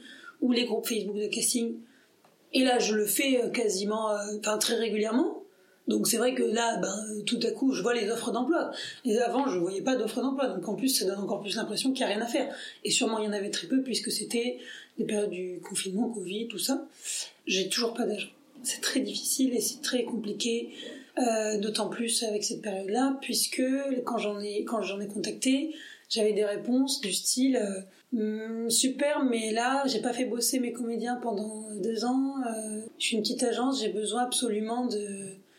[0.45, 1.75] ou les groupes Facebook de casting.
[2.53, 5.41] Et là, je le fais euh, quasiment, euh, enfin très régulièrement.
[5.87, 8.71] Donc c'est vrai que là, ben, tout à coup, je vois les offres d'emploi.
[9.05, 10.47] Et avant, je voyais pas d'offres d'emploi.
[10.47, 12.55] Donc en plus, ça donne encore plus l'impression qu'il n'y a rien à faire.
[12.83, 14.59] Et sûrement, il y en avait très peu puisque c'était
[14.97, 16.87] des périodes du confinement, Covid, tout ça.
[17.45, 18.29] J'ai toujours pas d'agent.
[18.63, 20.73] C'est très difficile et c'est très compliqué.
[21.17, 23.63] Euh, d'autant plus avec cette période-là, puisque
[24.03, 25.73] quand j'en ai ai contacté,
[26.09, 27.79] j'avais des réponses du style euh,
[28.69, 32.35] super, mais là j'ai pas fait bosser mes comédiens pendant deux ans.
[32.47, 35.07] Euh, je suis une petite agence, j'ai besoin absolument de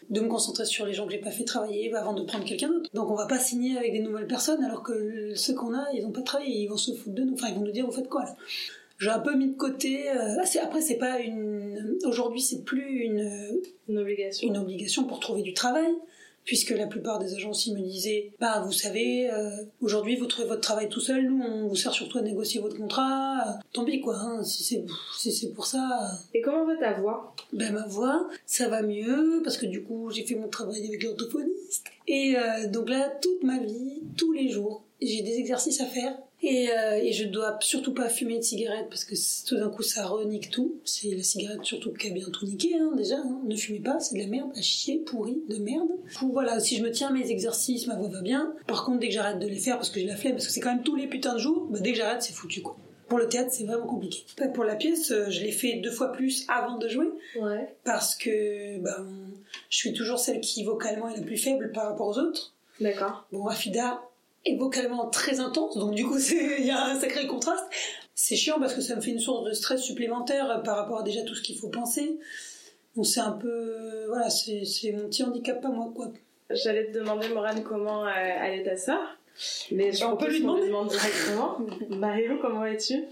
[0.09, 2.69] de me concentrer sur les gens que j'ai pas fait travailler avant de prendre quelqu'un
[2.69, 2.89] d'autre.
[2.95, 6.05] Donc on va pas signer avec des nouvelles personnes alors que ceux qu'on a ils
[6.07, 7.35] ont pas travaillé, ils vont se foutre de nous.
[7.35, 8.37] Enfin ils vont nous dire vous faites quoi là?
[8.99, 10.09] J'ai un peu mis de côté.
[10.11, 11.99] Euh, après, c'est pas une.
[12.05, 13.61] Aujourd'hui, c'est plus une.
[13.89, 14.49] Une obligation.
[14.49, 15.93] Une obligation pour trouver du travail,
[16.47, 19.51] puisque la plupart des agences me disaient, bah, vous savez, euh,
[19.83, 21.27] aujourd'hui, vous trouvez votre travail tout seul.
[21.27, 23.41] Nous, on vous sert surtout à négocier votre contrat.
[23.47, 24.17] Euh, tant pis, quoi.
[24.17, 24.85] Hein, si c'est
[25.19, 26.13] si c'est pour ça.
[26.33, 27.35] Et comment va ta voix?
[27.53, 31.03] Ben ma voix, ça va mieux parce que du coup, j'ai fait mon travail avec
[31.03, 31.87] l'orthophoniste.
[32.09, 32.37] Et
[32.69, 37.01] donc là, toute ma vie, tous les jours, j'ai des exercices à faire et, euh,
[37.03, 39.15] et, je dois surtout pas fumer de cigarette parce que
[39.47, 40.81] tout d'un coup ça renique tout.
[40.85, 43.17] C'est la cigarette surtout qui a bien tout niqué hein, déjà.
[43.17, 43.41] Hein.
[43.45, 45.89] Ne fumez pas, c'est de la merde, à chier, pourri, de merde.
[46.19, 48.55] Pour, voilà, si je me tiens à mes exercices, ma voix va bien.
[48.67, 50.53] Par contre, dès que j'arrête de les faire parce que j'ai la flemme, parce que
[50.53, 52.77] c'est quand même tous les putains de jours, bah, dès que j'arrête, c'est foutu quoi.
[53.09, 54.25] Pour le théâtre, c'est vraiment compliqué.
[54.53, 57.09] Pour la pièce, euh, je l'ai fait deux fois plus avant de jouer.
[57.41, 57.75] Ouais.
[57.85, 59.07] Parce que ben,
[59.71, 62.53] je suis toujours celle qui vocalement est la plus faible par rapport aux autres.
[62.81, 63.27] D'accord.
[63.33, 64.03] Bon, Afida,
[64.47, 66.19] est vocalement très intense, donc du coup
[66.59, 67.65] il y a un sacré contraste.
[68.15, 71.03] C'est chiant parce que ça me fait une source de stress supplémentaire par rapport à
[71.03, 72.19] déjà tout ce qu'il faut penser.
[72.95, 76.09] Donc c'est un peu, voilà, c'est mon petit handicap à moi quoi.
[76.49, 79.01] J'allais te demander Morane comment euh, allait ta sœur,
[79.73, 81.59] mais je on peut lui demander directement.
[81.91, 83.05] Marilou, comment vas-tu?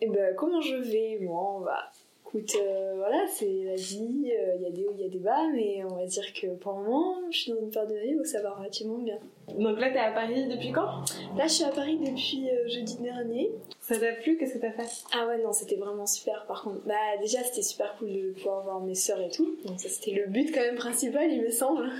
[0.00, 1.90] Eh ben comment je vais Bon, bah
[2.34, 5.08] écoute, euh, voilà, c'est la vie, euh, il y a des hauts, il y a
[5.08, 7.90] des bas, mais on va dire que pour le moment, je suis dans une période
[7.90, 9.18] de vie où ça va relativement bien.
[9.58, 11.04] Donc là, t'es à Paris depuis quand?
[11.36, 13.50] Là, je suis à Paris depuis euh, jeudi dernier.
[13.80, 14.38] Ça t'a plu?
[14.38, 15.04] Qu'est-ce que t'as fait?
[15.14, 16.80] Ah ouais, non, c'était vraiment super par contre.
[16.86, 19.56] Bah, déjà, c'était super cool de pouvoir voir mes sœurs et tout.
[19.66, 21.90] Donc, ça, c'était le but quand même principal, il me semble.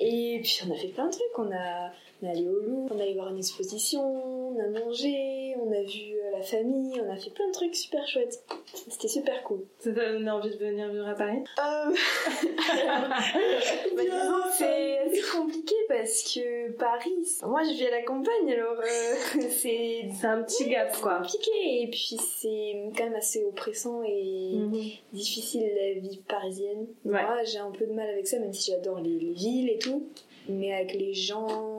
[0.00, 1.38] Et puis, on a fait plein de trucs.
[1.38, 1.90] On a
[2.22, 5.70] on est allé au Louvre, on est allé voir une exposition, on a mangé, on
[5.70, 8.42] a vu euh, la famille, on a fait plein de trucs super chouettes.
[8.88, 9.64] C'était super cool.
[9.80, 11.44] Ça t'a donné envie de venir vivre à Paris?
[11.58, 11.62] Euh...
[13.96, 14.02] bah,
[14.52, 20.10] c'est assez compliqué parce que Paris, moi je vis à la campagne alors euh, c'est
[20.22, 21.18] un petit gap quoi.
[21.18, 24.82] compliqué et puis c'est quand même assez oppressant et mhm.
[25.12, 26.86] difficile la vie parisienne.
[27.04, 30.06] Moi j'ai un peu de mal avec ça même si j'adore les villes et tout
[30.48, 31.75] mais avec les gens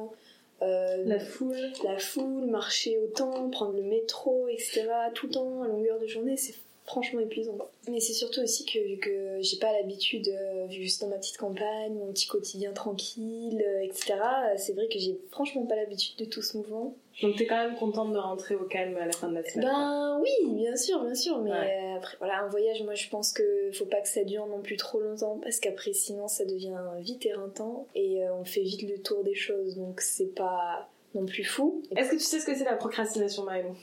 [0.61, 1.71] euh, la foule.
[1.83, 4.87] La foule, marcher autant, prendre le métro, etc.
[5.13, 7.57] tout le temps, à longueur de journée, c'est franchement épuisant.
[7.89, 11.17] Mais c'est surtout aussi que vu que j'ai pas l'habitude, euh, vu que dans ma
[11.17, 14.15] petite campagne, mon petit quotidien tranquille, euh, etc.,
[14.57, 16.95] c'est vrai que j'ai franchement pas l'habitude de tout ce mouvement.
[17.21, 19.65] Donc t'es quand même contente de rentrer au calme à la fin de la semaine
[19.65, 21.39] Ben oui, bien sûr, bien sûr.
[21.39, 21.51] Mais
[21.97, 24.77] après, voilà, un voyage, moi je pense que faut pas que ça dure non plus
[24.77, 29.23] trop longtemps parce qu'après sinon ça devient vite éreintant et on fait vite le tour
[29.23, 29.75] des choses.
[29.75, 31.83] Donc c'est pas non plus fou.
[31.95, 33.73] Est-ce que tu sais ce que c'est la procrastination, Maëlle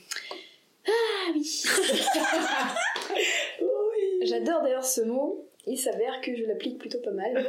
[0.87, 1.63] ah oui.
[3.61, 4.27] oui.
[4.27, 5.47] J'adore d'ailleurs ce mot.
[5.67, 7.45] Il s'avère que je l'applique plutôt pas mal.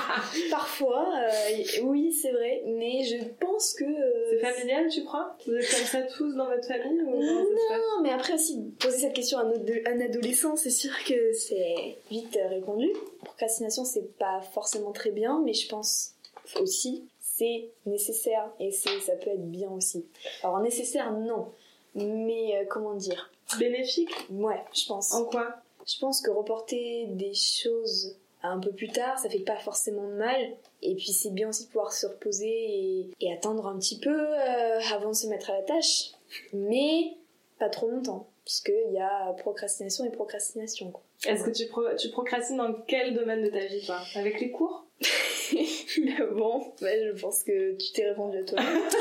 [0.50, 3.84] Parfois, euh, oui, c'est vrai, mais je pense que.
[3.84, 5.36] Euh, c'est familial, tu crois?
[5.46, 9.38] Vous êtes comme ça tous dans votre famille Non, mais après aussi, poser cette question
[9.38, 12.90] à un adolescent, c'est sûr que c'est vite répondu.
[13.24, 16.14] Procrastination, c'est pas forcément très bien, mais je pense
[16.60, 20.04] aussi c'est nécessaire et ça peut être bien aussi.
[20.42, 21.52] Alors nécessaire, non
[21.94, 23.30] mais euh, comment dire?
[23.58, 24.10] Bénéfique?
[24.30, 25.12] Ouais, je pense.
[25.12, 25.56] En quoi?
[25.86, 30.14] Je pense que reporter des choses un peu plus tard, ça fait pas forcément de
[30.14, 30.56] mal.
[30.82, 34.80] Et puis c'est bien aussi de pouvoir se reposer et, attendre un petit peu euh,
[34.92, 36.12] avant de se mettre à la tâche.
[36.52, 37.16] Mais
[37.58, 38.28] pas trop longtemps.
[38.44, 40.92] Parce qu'il y a procrastination et procrastination.
[41.24, 41.68] Est-ce que tu,
[41.98, 44.00] tu procrastines dans quel domaine de ta vie, toi?
[44.16, 44.84] Avec les cours?
[46.32, 48.58] Bon, bah, je pense que tu t'es répondu à toi.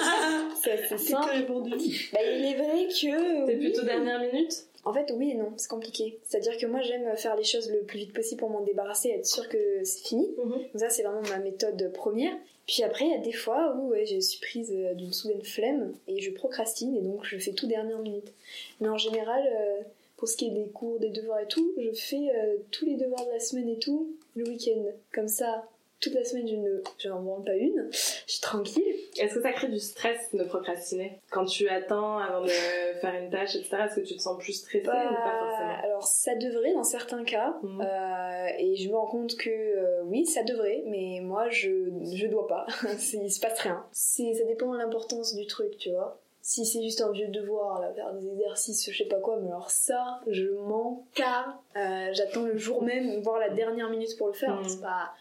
[0.62, 1.30] c'est assez simple.
[1.30, 2.10] répondu.
[2.12, 3.46] Bah, il est vrai que.
[3.46, 4.66] T'es plutôt dernière minute?
[4.84, 6.20] En fait, oui et non, c'est compliqué.
[6.24, 9.28] C'est-à-dire que moi, j'aime faire les choses le plus vite possible pour m'en débarrasser, être
[9.28, 10.30] sûr que c'est fini.
[10.44, 10.80] Mhm.
[10.80, 12.34] Ça, c'est vraiment ma méthode première.
[12.68, 15.44] Puis après, il y a des fois où ouais, je suis prise euh, d'une soudaine
[15.44, 18.32] flemme et je procrastine et donc je fais tout dernière minute.
[18.80, 19.82] Mais en général, euh,
[20.18, 22.96] pour ce qui est des cours, des devoirs et tout, je fais euh, tous les
[22.96, 24.86] devoirs de la semaine et tout le week-end.
[25.12, 25.68] Comme ça,
[26.02, 27.88] toute la semaine, je ne j'en branle pas une.
[27.92, 27.98] Je
[28.32, 28.84] suis tranquille.
[29.20, 33.30] Est-ce que ça crée du stress de procrastiner Quand tu attends avant de faire une
[33.30, 35.84] tâche, etc., est-ce que tu te sens plus stressée ou pas Bah, forcément?
[35.84, 37.56] alors ça devrait dans certains cas.
[37.64, 37.82] Mhm.
[37.82, 41.70] Euh, et je me rends compte que euh, oui, ça devrait, mais moi je
[42.14, 42.66] je dois pas.
[43.14, 43.86] Il se passe rien.
[43.92, 46.20] C'est ça dépend de l'importance du truc, tu vois.
[46.44, 49.50] Si c'est juste un vieux devoir, là, faire des exercices, je sais pas quoi, mais
[49.50, 51.62] alors ça, je m'en carre.
[51.78, 54.56] Euh, J'attends le jour même, voire la dernière minute pour le faire.
[54.56, 54.68] Mhm.
[54.68, 55.12] C'est pas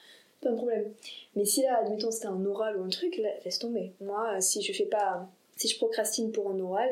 [0.40, 0.92] pas un problème.
[1.37, 3.92] Mais si là, admettons, c'était un oral ou un truc, laisse tomber.
[4.00, 6.90] Moi, euh, si je fais pas, si je procrastine pour un oral,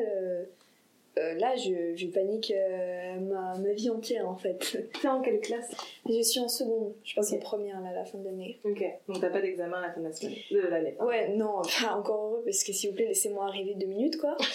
[1.19, 4.59] euh, là, je, je panique euh, ma, ma vie entière en fait.
[5.01, 5.69] T'es en quelle classe
[6.07, 7.37] Je suis en seconde, je passe Ok.
[7.39, 8.57] en première là, à la fin de l'année.
[8.63, 10.95] Ok, donc t'as pas d'examen à la fin de la semaine, de l'année.
[10.99, 14.35] Ouais, non, enfin, encore heureux parce que s'il vous plaît, laissez-moi arriver deux minutes quoi.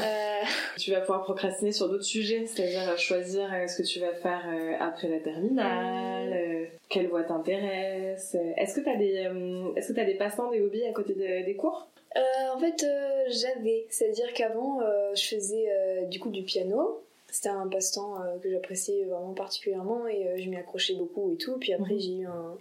[0.00, 0.42] Euh,
[0.76, 4.44] Tu vas pouvoir procrastiner sur d'autres sujets, c'est-à-dire choisir ce que tu vas faire
[4.80, 8.36] après la terminale, quelle voie t'intéresse.
[8.56, 9.28] Est-ce que t'as des,
[9.76, 11.88] est-ce que t'as des passe-temps, des hobbies à côté de- des cours?
[12.16, 13.86] En fait, euh, j'avais.
[13.90, 17.02] C'est-à-dire qu'avant, euh, je faisais euh, du coup du piano.
[17.30, 21.36] C'était un passe-temps euh, que j'appréciais vraiment particulièrement et euh, je m'y accrochais beaucoup et
[21.36, 21.58] tout.
[21.58, 22.00] Puis après, Mhm.
[22.00, 22.56] j'ai eu un.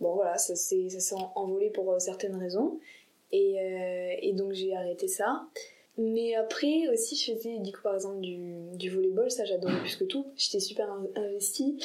[0.00, 0.88] Bon, voilà, ça s'est
[1.34, 2.78] envolé pour euh, certaines raisons.
[3.32, 5.44] Et, euh, et donc, j'ai arrêté ça.
[5.96, 8.36] Mais après aussi, je faisais du coup par exemple du,
[8.72, 10.26] du volleyball, ça j'adorais plus que tout.
[10.36, 11.78] J'étais super in- investie.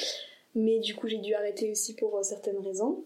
[0.56, 3.04] Mais du coup, j'ai dû arrêter aussi pour euh, certaines raisons.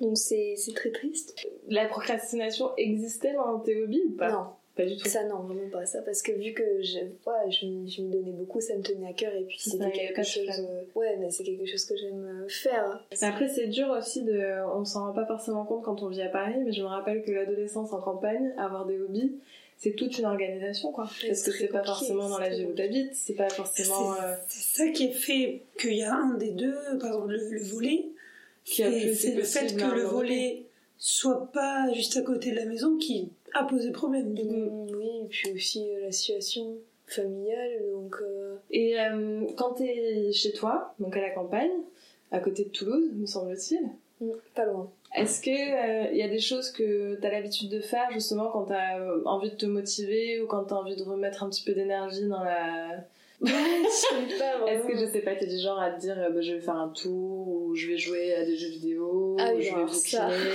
[0.00, 1.34] Donc, c'est c'est très triste.
[1.68, 4.30] La procrastination existait dans tes hobbies ou pas?
[4.30, 4.44] Non,
[4.76, 5.08] Pas du tout.
[5.08, 8.30] Ça, non, vraiment pas ça, parce que vu que je, ouais, je, je m'y donnais
[8.32, 10.48] beaucoup, ça me tenait à cœur, et puis c'était quelque chose.
[10.48, 13.04] euh, ouais, mais c'est quelque chose que j'aime euh, faire.
[13.10, 14.40] Mais Après, c'est dur aussi de.
[14.74, 17.22] On s'en rend pas forcément compte quand on vit à Paris, mais je me rappelle
[17.22, 19.32] que l'adolescence en campagne, avoir des hobbies,
[19.78, 21.04] c'est toute une organisation, quoi.
[21.04, 24.14] Ouais, Parce que c'est pas forcément dans la ville où t'habites, c'est pas forcément.
[24.14, 27.32] C'est- euh, C'est ça qui est fait qu'il y a un des deux, par exemple
[27.32, 28.06] le, le volet,
[28.72, 30.64] c'est le fait que le volet
[30.96, 34.32] soit pas juste à côté de la maison qui a posé problème.
[34.32, 36.76] Mm, oui, et puis aussi euh, la situation
[37.06, 38.16] familiale, donc.
[38.20, 41.70] euh, Et euh, quand t'es chez toi, donc à la campagne,
[42.30, 43.80] à côté de Toulouse, me semble-t-il,
[44.20, 44.90] mm, pas loin.
[45.16, 48.98] est-ce que il y a des choses que t'as l'habitude de faire justement quand t'as
[49.00, 52.26] euh, envie de te motiver ou quand t'as envie de remettre un petit peu d'énergie
[52.28, 53.04] dans la
[53.40, 53.50] Ouais,
[53.84, 56.30] je sais pas Est-ce que je sais pas, t'es du genre à te dire euh,
[56.30, 59.52] bah, je vais faire un tour ou je vais jouer à des jeux vidéo Ah
[59.54, 60.26] ou je vais ça.
[60.26, 60.50] bouquiner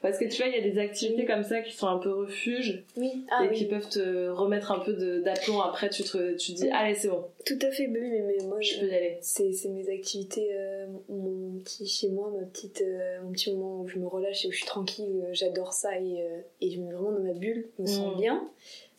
[0.00, 2.10] Parce que tu vois, il y a des activités comme ça qui sont un peu
[2.12, 5.60] refuge Oui, ah et oui, qui peuvent te remettre un peu d'aplomb.
[5.60, 6.70] Après, tu te, tu te dis Oui.
[6.72, 8.80] allez, c'est bon, tout à fait, mais, mais, mais moi je je.
[8.80, 9.18] peux y aller.
[9.22, 13.88] C'est mes activités, euh, mon petit chez moi, ma petite, euh, mon petit moment où
[13.88, 16.86] je me relâche et où je suis tranquille, j'adore ça et, euh, et je me
[16.86, 18.18] mets vraiment dans ma bulle, je me sens Mm.
[18.20, 18.48] bien.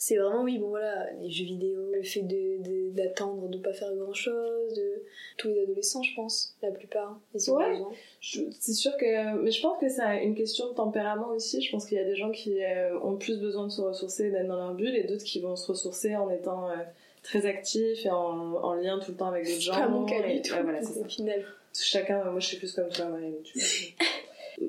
[0.04, 3.94] C'est vraiment, oui, bon voilà, les jeux vidéo, le fait de- d'attendre, de, pas faire
[3.96, 5.04] grand chose, de
[5.38, 7.20] tous les adolescents, je pense, la plupart.
[7.36, 7.78] Ils ont Ouais.
[8.60, 11.62] C'est sûr que, mais je pense que c'est une question de tempérament aussi.
[11.62, 14.32] Je pense qu'il y a des gens qui euh, ont plus besoin de se ressourcer,
[14.32, 16.74] d'être dans leur bulle, et d'autres qui vont se ressourcer en étant euh,
[17.22, 18.16] très actifs et en,
[18.56, 19.74] en lien tout le temps avec d'autres gens.
[19.76, 21.08] Pas mon cas et- du tout, ouais, voilà, c'est ça.
[21.08, 21.46] final.
[21.80, 23.06] Chacun, moi je suis plus comme toi,
[23.44, 23.68] tu vois.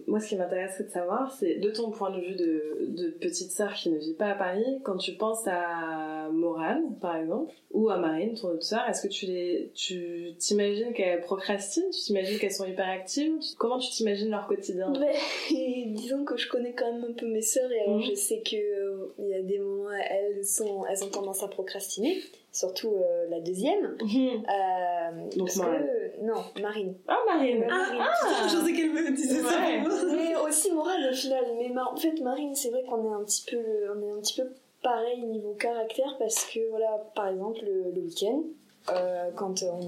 [0.07, 3.51] moi, ce qui m'intéresserait de savoir, c'est de ton point de vue de, de petite
[3.51, 7.89] sœur qui ne vit pas à Paris, quand tu penses à Morane, par exemple, ou
[7.91, 11.91] à Marine, ton autre sœur, est-ce que tu les, tu t'imagines qu'elles procrastinent?
[11.91, 14.93] Tu t'imagines qu'elles sont hyper actives Tu- Comment tu t'imagines leur quotidien?
[15.51, 18.03] Disons que je connais quand même un peu mes sœurs et alors Mhm.
[18.03, 21.49] je sais que euh, il y a des moments elles sont elles ont tendance à
[21.49, 22.19] procrastiner,
[22.51, 23.97] surtout euh, la deuxième.
[24.03, 25.85] Euh, Donc parce Morane.
[26.19, 26.95] que non, Marine.
[27.09, 29.81] Ah, Marine Ah, Ah, putain, je pensais qu'elle me disait ça Ouais.
[29.81, 29.91] moi.
[30.17, 31.45] Mais aussi Morane au final.
[31.59, 33.59] Mais en fait Marine, c'est vrai qu'on est un petit peu
[33.97, 34.49] on est un petit peu
[34.83, 38.43] pareil niveau caractère parce que voilà, par exemple le, le week-end.
[38.91, 39.79] euh, quand on,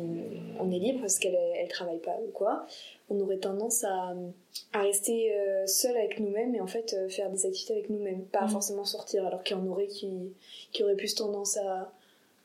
[0.61, 2.65] on est libre parce qu'elle elle travaille pas ou quoi,
[3.11, 4.15] on aurait tendance à,
[4.73, 8.23] à rester euh, seul avec nous-mêmes et en fait euh, faire des activités avec nous-mêmes,
[8.27, 8.51] pas Mhm.
[8.51, 9.27] forcément sortir.
[9.27, 10.11] Alors qu'il y en aurait qui,
[10.73, 11.91] qui auraient plus tendance à,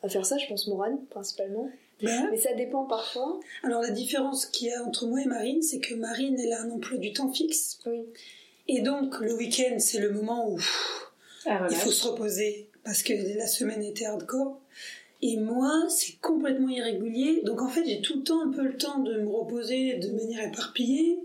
[0.01, 1.69] à faire ça, je pense Morane principalement.
[2.01, 3.39] Mais ça dépend parfois.
[3.61, 6.61] alors la différence qu'il y a entre moi et Marine, c'est que Marine, elle a
[6.61, 7.77] un emploi du temps fixe.
[7.85, 8.05] Oui.
[8.69, 10.57] Et donc le week-end, c'est le moment où
[11.45, 14.59] Ah, il faut se reposer parce que la semaine était hardcore.
[15.21, 17.41] Et moi, c'est complètement irrégulier.
[17.43, 20.09] Donc en fait, j'ai tout le temps un peu le temps de me reposer de
[20.11, 21.19] manière éparpillée.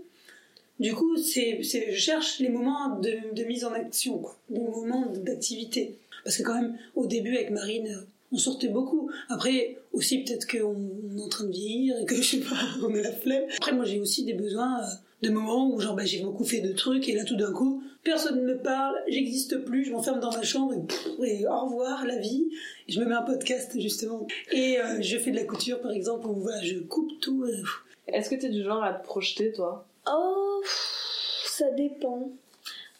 [0.79, 4.21] Du coup, c'est, je cherche les moments de, mise en action.
[4.49, 5.97] Les moments d'activité.
[6.25, 9.09] Parce que quand même, au début, avec Marine, on sortait beaucoup.
[9.29, 10.75] Après, aussi, peut-être qu'on
[11.13, 13.43] on est en train de vieillir et que, je sais pas, on a la flemme.
[13.57, 14.87] Après, moi, j'ai aussi des besoins euh,
[15.25, 17.83] de moments où, genre, bah, j'ai beaucoup fait de trucs et là, tout d'un coup,
[18.03, 21.59] personne ne me parle, j'existe plus, je m'enferme dans ma chambre et, pff, et au
[21.65, 22.47] revoir, la vie.
[22.87, 24.27] Et je me mets un podcast, justement.
[24.51, 27.43] Et euh, je fais de la couture, par exemple, où voilà, je coupe tout.
[27.43, 27.63] euh,
[28.07, 29.85] Est-ce que t'es du genre à te projeter, toi?
[30.07, 32.31] Oh, pff, Ça dépend.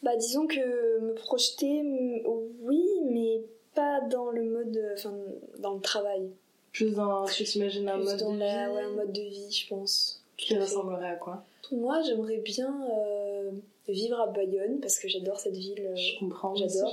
[0.04, 1.82] Bah, disons que me projeter,
[2.62, 3.42] oui, mais
[3.74, 4.80] pas dans le mode.
[4.96, 5.14] Enfin,
[5.60, 6.30] dans le travail.
[6.72, 8.76] Plus dans, tu t'imagines un Plus mode dans de la- vie?
[8.76, 10.22] ouais, un mode de vie, je pense.
[10.38, 11.44] qui ressemblerait à quoi?
[11.72, 13.52] Moi, j'aimerais bien euh,
[13.88, 15.80] vivre à Bayonne parce que j'adore cette ville.
[15.80, 16.56] euh, Je comprends.
[16.56, 16.92] J'adore.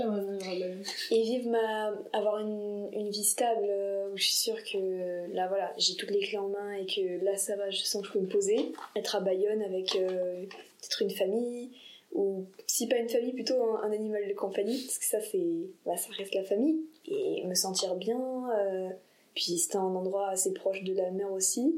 [1.11, 5.49] Et vivre ma avoir une, une vie stable euh, où je suis sûre que là
[5.49, 8.09] voilà j'ai toutes les clés en main et que là ça va je sens que
[8.09, 11.71] je peux me poser être à Bayonne avec euh, peut-être une famille
[12.13, 15.71] ou si pas une famille plutôt un, un animal de compagnie parce que ça c'est
[15.87, 18.21] bah, ça reste la famille et me sentir bien
[18.59, 18.91] euh,
[19.35, 21.75] puis c'est un endroit assez proche de la mer aussi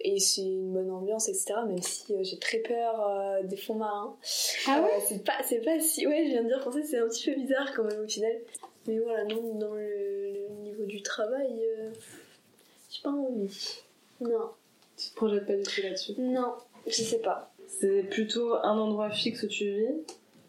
[0.00, 3.74] et c'est une bonne ambiance etc même si euh, j'ai très peur euh, des fonds
[3.74, 4.16] marins
[4.68, 6.06] Ah ouais euh, c'est pas, c'est pas si.
[6.06, 8.32] Ouais, je viens de dire français, c'est un petit peu bizarre quand même au final.
[8.86, 11.90] Mais voilà, non, dans le, le niveau du travail, euh,
[12.90, 13.80] j'ai pas envie.
[14.20, 14.50] Non,
[14.96, 16.12] Tu te projettes pas du tout là-dessus?
[16.18, 16.54] non,
[16.86, 17.52] je sais pas.
[17.66, 19.94] C'est plutôt un endroit fixe où tu vis,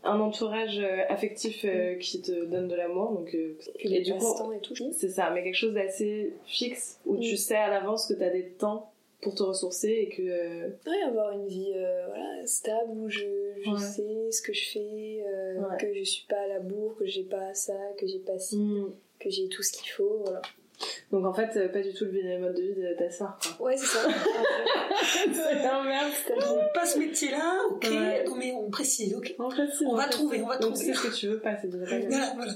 [0.03, 4.51] un entourage affectif euh, qui te donne de l'amour, donc euh, et du coup passe-temps
[4.53, 4.73] et tout.
[4.93, 7.37] c'est ça, mais quelque chose d'assez fixe où tu Mm.
[7.37, 11.31] sais à l'avance que t'as des temps pour te ressourcer et que euh, Ouais, avoir
[11.33, 13.19] une vie euh, voilà, stable où je,
[13.63, 13.77] je Ouais.
[13.77, 15.77] sais ce que je fais, euh, Ouais.
[15.79, 18.57] que je suis pas à la bourre, que j'ai pas ça, que j'ai pas ci,
[18.57, 18.93] Mm.
[19.19, 20.41] que j'ai tout ce qu'il faut, voilà.
[21.11, 23.37] Donc en fait euh, pas du tout le mode de vie de ta quoi.
[23.59, 23.99] Ouais, c'est ça.
[25.33, 26.25] c'est l'inverse.
[26.29, 28.23] Donc, pas ce métier-là, ok, Ouais.
[28.27, 29.35] non, mais on précise, ok.
[29.49, 30.93] Fait, c'est- On va trouver, on va donc trouver.
[30.93, 31.97] c'est ce que tu veux pas, c'est déjà pas.
[32.07, 32.51] Voilà, voilà.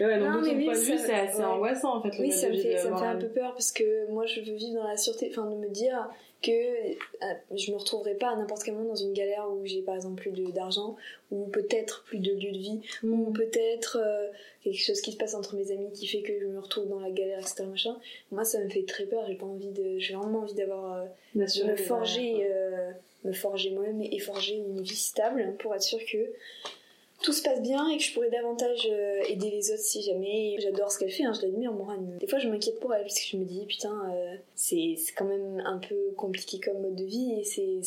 [0.00, 1.44] Ouais, donc Non, de mais ton oui, point de vue, ça- c'est assez ouais.
[1.44, 3.06] angoissant en fait le Oui, mode ça de me, vie fait, de ça me fait
[3.06, 5.68] un peu peur parce que moi je veux vivre dans la sûreté, enfin de me
[5.68, 6.08] dire
[6.42, 9.82] que euh, je me retrouverai pas à n'importe quel moment dans une galère où j'ai
[9.82, 10.96] par exemple plus de- d'argent
[11.30, 13.12] ou peut-être plus de lieu de vie Mm.
[13.20, 14.28] ou peut-être euh,
[14.64, 17.00] quelque chose qui se passe entre mes amis qui fait que je me retrouve dans
[17.00, 17.96] la galère etc machin.
[18.32, 21.04] Moi ça me fait très peur, j'ai pas envie de, j'ai vraiment envie d'avoir euh,
[21.34, 22.90] me forger, euh,
[23.24, 26.32] me forger moi-même et forger une vie stable pour être sûr que
[27.22, 30.56] tout se passe bien et que je pourrais davantage euh, aider les autres si jamais.
[30.60, 32.16] J'adore ce qu'elle fait, hein, je l'admire, Morane.
[32.18, 35.26] Des fois, je m'inquiète pour elle parce que je me dis, putain, euh, c'est quand
[35.26, 37.80] même un peu compliqué comme mode de vie et c'est.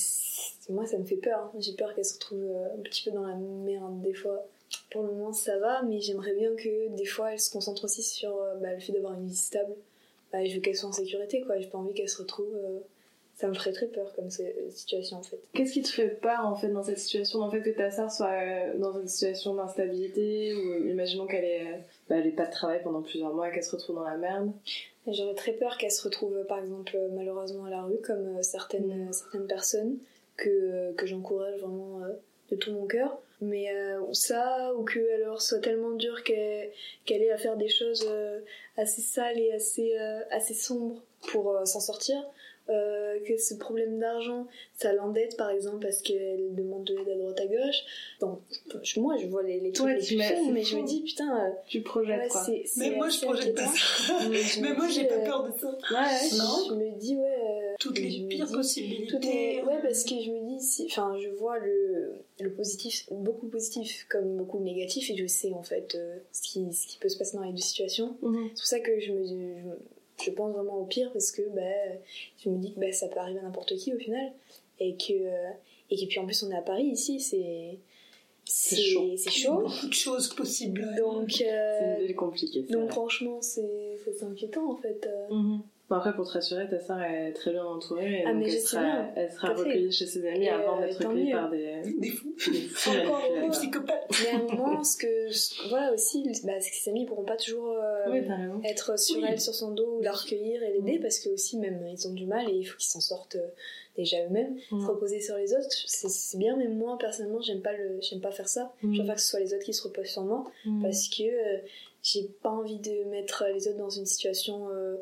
[0.71, 1.39] Moi, ça me fait peur.
[1.39, 1.51] hein.
[1.59, 4.45] J'ai peur qu'elle se retrouve euh, un petit peu dans la merde des fois.
[4.91, 8.01] Pour le moment, ça va, mais j'aimerais bien que des fois, elle se concentre aussi
[8.01, 9.75] sur bah, le fait d'avoir une vie stable.
[10.31, 11.59] Bah, je veux qu'elle soit en sécurité, quoi.
[11.59, 12.55] J'ai pas envie qu'elle se retrouve.
[13.43, 15.38] Ça me ferait très peur comme c'est- situation en fait.
[15.53, 17.91] Qu'est-ce qui te fait peur en fait dans cette situation, dans le fait que ta
[17.91, 21.77] sœur soit euh, dans une situation d'instabilité ou imaginons qu'elle ait, euh,
[22.08, 24.15] bah, elle ait pas de travail pendant plusieurs mois et qu'elle se retrouve dans la
[24.15, 24.49] merde?
[25.08, 28.38] J'aurais très peur qu'elle se retrouve euh, par exemple euh, malheureusement à la rue comme
[28.38, 29.10] euh, certaines, Mm.
[29.10, 29.97] euh, certaines personnes
[30.38, 32.13] que, euh, que j'encourage vraiment euh,
[32.49, 33.19] de tout mon cœur.
[33.41, 36.69] Mais euh, ça, ou qu'elle leur soit tellement dure qu'elle
[37.06, 38.39] qu'elle ait à faire des choses euh,
[38.77, 42.23] assez sales et assez, euh, assez sombres pour euh, s'en sortir.
[42.69, 44.47] Euh, que ce problème d'argent,
[44.78, 47.82] ça l'endette par exemple parce qu'elle demande de l'aide à droite à gauche.
[48.21, 48.39] Donc,
[48.84, 51.49] je- moi je vois les, les trucs Ouais, les mais je me dis putain, euh,
[51.67, 52.45] Tu projettes ouais, quoi.
[52.78, 54.13] Mais moi, je projette pas ça.
[54.62, 55.67] Mais moi, j'ai pas euh, peur de ça.
[55.67, 56.38] Ouais.
[56.38, 56.69] Non.
[56.69, 57.23] je me dis, ouais.
[57.38, 59.08] euh, Toutes les pires dis- possibilités.
[59.08, 63.47] toutes les- Ouais, parce que je me dis, enfin, je vois le, le positif, beaucoup
[63.47, 66.97] positif comme beaucoup de négatif, et je sais en fait euh, ce, qui, ce qui
[66.97, 68.15] peut se passer dans les deux situations.
[68.21, 68.47] Mhm.
[68.56, 69.34] C'est pour ça que je me, je,
[70.23, 71.62] je pense vraiment au pire, parce que bah,
[72.38, 74.31] je me dis que bah, ça peut arriver à n'importe qui au final,
[74.79, 75.49] et que, euh,
[75.89, 77.79] et que puis en plus on est à Paris ici, c'est.
[78.45, 79.09] C'est chaud.
[79.15, 79.62] C'est Il y a chaud.
[79.62, 80.86] beaucoup de choses possibles.
[80.97, 81.95] Donc, C'est euh,
[82.36, 85.07] c'est donc franchement, c'est c'est inquiétant en fait.
[85.07, 85.33] euh.
[85.33, 85.62] Mhm.
[85.93, 88.21] Bon, après, pour te rassurer, ta sœur est très bien entourée.
[88.21, 89.12] et Ah, donc mais elle sera, bien.
[89.15, 92.34] elle sera recueillie chez ses amis Et, avant euh, d'être recueillie par des, Des fous.
[92.51, 94.12] des fous Encore Des psychopathes.
[94.23, 97.38] Mais à un moment, ce que, voilà aussi, bah, c'est que ses amis pourront pas
[97.38, 98.21] toujours euh, Oui,
[98.63, 99.25] être sur Oui.
[99.29, 101.01] elle, sur son dos, ou la recueillir et l'aider, Mm.
[101.03, 103.47] parce que aussi même ils ont du mal et il faut qu'ils s'en sortent euh,
[103.95, 104.56] déjà eux-mêmes.
[104.71, 104.82] Mm.
[104.82, 108.32] Se reposer sur les autres, c'est bien, mais moi personnellement, j'aime pas le, j'aime pas
[108.32, 108.73] faire ça.
[108.82, 108.93] Mm.
[108.93, 110.82] Je préfère que ce soit les autres qui se reposent sur moi, Mhm.
[110.82, 111.58] parce que euh,
[112.01, 114.95] j'ai pas envie de mettre les autres dans une situation euh,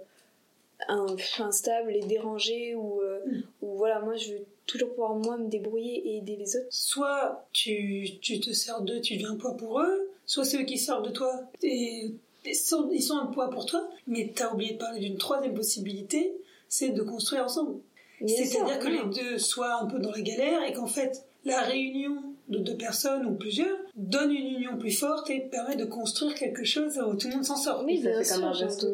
[0.90, 3.42] instable et dérangée ou, euh, Mm.
[3.62, 6.68] ou voilà, moi je veux toujours pouvoir moi me débrouiller et aider les autres.
[6.70, 10.66] Soit tu, tu te sers d'eux, tu deviens un poids pour eux, soit c'est eux
[10.66, 12.12] qui servent de toi et,
[12.46, 15.54] et sont- ils sont un poids pour toi, mais t'as oublié de parler d'une troisième
[15.54, 16.34] possibilité,
[16.70, 17.80] c'est de construire ensemble.
[18.26, 22.22] C'est-à-dire que les deux soient un peu dans la galère et qu'en fait, la réunion
[22.50, 26.64] de deux personnes ou plusieurs donne une union plus forte et permet de construire quelque
[26.64, 27.84] chose où tout le monde s'en sort.
[27.86, 28.88] Oui, ça bien fait comme un sûr, j'en geste.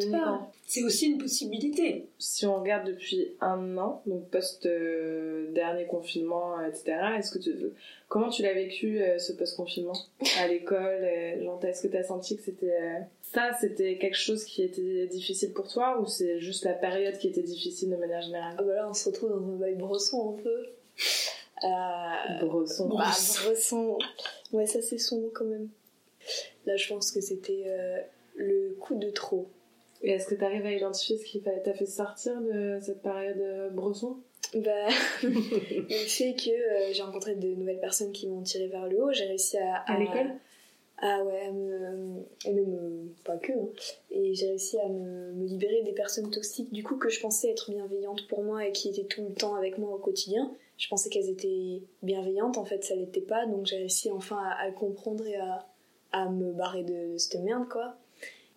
[0.65, 2.07] C'est aussi une possibilité.
[2.19, 6.97] Si on regarde depuis un an, donc post euh, dernier confinement, euh, etc.
[7.17, 7.51] Est-ce que tu,
[8.09, 9.93] comment tu l'as vécu euh, ce post confinement
[10.39, 14.43] à l'école euh, Est-ce que tu as senti que c'était euh, ça, c'était quelque chose
[14.45, 18.21] qui était difficile pour toi ou c'est juste la période qui était difficile de manière
[18.21, 18.55] générale?
[18.57, 20.65] Ah bah là, on se retrouve dans un bail bresson un peu.
[21.61, 22.87] à Bresson.
[22.89, 23.11] Bah,
[23.45, 23.97] Bresson.
[24.53, 25.69] Ouais, ça c'est son quand même.
[26.65, 28.01] Là, je pense que c'était euh,
[28.35, 29.49] le coup de trop.
[30.03, 33.39] Et est-ce que tu arrives à identifier ce qui t'a fait sortir de cette période
[33.39, 34.17] euh, Bresson?
[34.53, 34.87] Bah,
[35.23, 39.11] le fait que euh, j'ai rencontré de nouvelles personnes qui m'ont tiré vers le haut,
[39.11, 39.75] j'ai réussi à.
[39.75, 40.33] À l'école?
[40.99, 43.51] Ah ouais, à me, et même pas que.
[43.51, 43.69] hein.
[44.09, 47.69] Et j'ai réussi à me, libérer des personnes toxiques, du coup, que je pensais être
[47.69, 50.51] bienveillantes pour moi et qui étaient tout le temps avec moi au quotidien.
[50.77, 54.71] Je pensais qu'elles étaient bienveillantes, en fait, ça l'était pas, donc j'ai réussi enfin à,
[54.71, 55.67] comprendre et à,
[56.11, 57.95] à me barrer de, cette merde, quoi.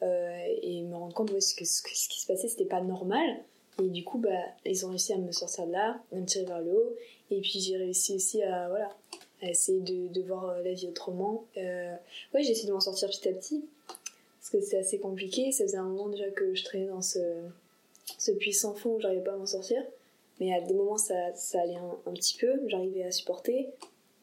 [0.03, 2.81] Euh, et me rendre compte ouais, que, ce, que- ce qui se passait, c'était pas
[2.81, 3.45] normal.
[3.83, 4.31] Et du coup, bah,
[4.65, 6.97] ils ont réussi à me sortir de là, à me tirer vers le haut.
[7.31, 8.89] Et puis j'ai réussi aussi à, voilà,
[9.43, 11.47] à essayer de, de voir euh, la vie autrement.
[11.57, 11.95] Euh,
[12.35, 13.65] ouais, j'ai essayé de m'en sortir petit à petit.
[14.39, 15.53] Parce que c'est assez compliqué.
[15.53, 17.19] Ça faisait un moment déjà que je traînais dans ce,
[18.19, 19.83] ce puissant fond où j'arrivais pas à m'en sortir.
[20.41, 22.61] Mais à des moments, ça, ça allait un, un petit peu.
[22.67, 23.69] J'arrivais à supporter.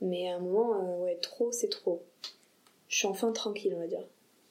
[0.01, 2.01] Mais à un moment, euh, ouais, trop, c'est trop.
[2.87, 4.05] Je suis enfin tranquille, on va dire.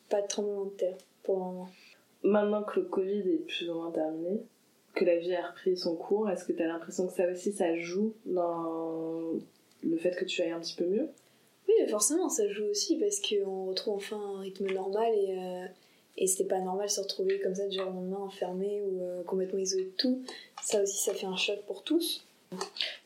[0.08, 1.68] Pas de tremblement de terre pour le moment.
[2.22, 4.40] Maintenant que le Covid est plus ou moins terminé,
[4.94, 7.52] que la vie a repris son cours, est-ce que tu as l'impression que ça aussi,
[7.52, 9.34] ça joue dans
[9.88, 11.08] le fait que tu ailles un petit peu mieux
[11.68, 15.66] Oui, forcément, ça joue aussi parce qu'on retrouve enfin un rythme normal et, euh,
[16.16, 19.02] et c'était pas normal de se retrouver comme ça du jour au lendemain enfermé ou
[19.02, 20.22] euh, complètement isolé de tout.
[20.62, 22.26] Ça aussi, ça fait un choc pour tous.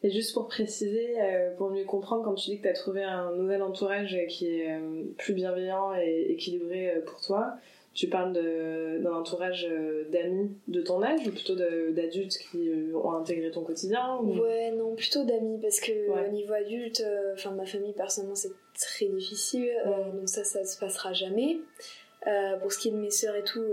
[0.02, 3.02] Et juste pour préciser, euh, pour mieux comprendre, quand tu dis que tu as trouvé
[3.02, 7.54] un nouvel entourage qui est euh, plus bienveillant et équilibré euh, pour toi,
[7.92, 13.12] tu parles d'un entourage euh, d'amis de ton âge ou plutôt d'adultes qui euh, ont
[13.12, 16.28] intégré ton quotidien ou- Ouais, non, plutôt d'amis parce que Ouais.
[16.28, 20.64] au niveau adulte, euh, enfin ma famille personnellement c'est très difficile, euh, donc ça, ça
[20.64, 21.58] se passera jamais.
[22.26, 23.64] Euh, pour ce qui est de mes sœurs et tout,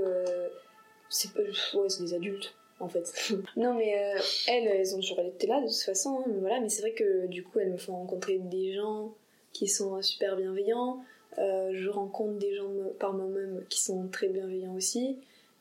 [1.09, 3.11] c'est ouais, des adultes en fait.
[3.55, 6.59] non mais euh, elles, elles ont toujours été là de toute façon, hein, mais voilà.
[6.59, 9.13] Mais c'est vrai que du coup elles me font rencontrer des gens
[9.53, 10.99] qui sont super bienveillants.
[11.39, 15.17] Euh, je rencontre des gens me- par moi-même qui sont très bienveillants aussi.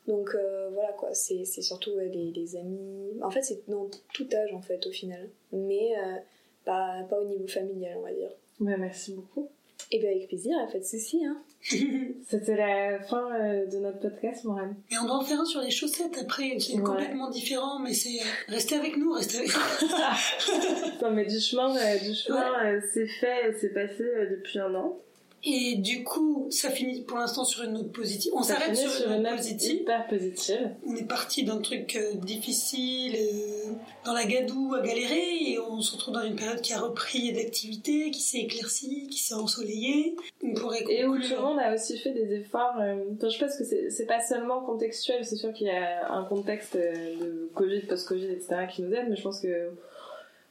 [0.07, 3.11] Donc euh, voilà quoi, c'est c'est surtout ouais, les, les amis.
[3.23, 5.29] En fait, c'est dans tout âge en fait au final.
[5.53, 6.17] Mais euh,
[6.65, 8.31] pas, pas au niveau familial, on va dire.
[8.61, 9.49] Ouais, merci beaucoup.
[9.91, 11.25] Et bien avec plaisir, pas de soucis.
[11.25, 11.37] Hein.
[12.27, 14.75] C'était la fin euh, de notre podcast, Morane.
[14.91, 16.83] Et on doit en faire un sur les chaussettes après, c'est Ouais.
[16.83, 18.19] complètement différent, mais c'est.
[18.49, 19.89] Restez avec nous, restez avec nous.
[21.03, 24.75] non, mais du chemin, euh, du chemin euh, c'est fait, c'est passé euh, depuis un
[24.75, 24.99] an.
[25.45, 28.33] Et du coup, ça finit pour l'instant sur une note positive.
[28.35, 29.81] On s'arrête finit sur, une note positive.
[29.83, 30.71] hyper positive.
[30.87, 33.73] On est parti d'un truc euh, difficile, euh,
[34.05, 37.33] dans la gadoue à galérer, et on se retrouve dans une période qui a repris
[37.33, 40.17] d'activité, qui s'est éclaircie, qui s'est ensoleillée.
[40.43, 42.75] On pourrait Et où tout conclure- le monde a aussi fait des efforts.
[42.81, 46.25] euh, enfin, je pense que c'est pas seulement contextuel, c'est sûr qu'il y a un
[46.25, 48.67] contexte de Covid, post-Covid, etc.
[48.75, 49.71] qui nous aide, mais je pense que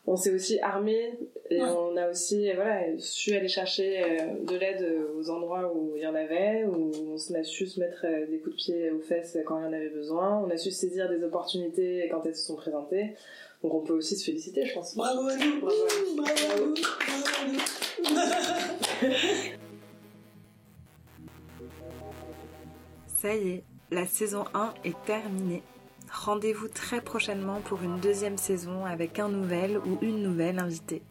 [0.07, 1.17] on s'est aussi armé
[1.49, 1.67] et Ouais.
[1.69, 4.85] on a aussi voilà, su aller chercher euh, de l'aide
[5.17, 8.39] aux endroits où il y en avait, où on a su se mettre euh, des
[8.39, 11.09] coups de pied aux fesses quand il y en avait besoin, on a su saisir
[11.09, 13.15] des opportunités quand elles se sont présentées.
[13.63, 14.95] Donc on peut aussi se féliciter, je pense.
[14.95, 16.15] Bravo à nous, Bravo à nous.
[16.15, 19.15] bravo à nous, bravo à nous.
[23.17, 25.63] Ça y est, la saison 1 est terminée.
[26.11, 31.03] Rendez-vous très prochainement pour une deuxième saison avec un nouvel ou une nouvelle invitée.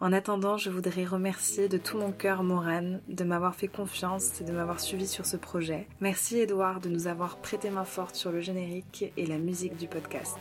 [0.00, 4.44] En attendant, je voudrais remercier de tout mon cœur Morane de m'avoir fait confiance et
[4.44, 5.86] de m'avoir suivi sur ce projet.
[6.00, 9.86] Merci Edouard de nous avoir prêté main forte sur le générique et la musique du
[9.86, 10.38] podcast.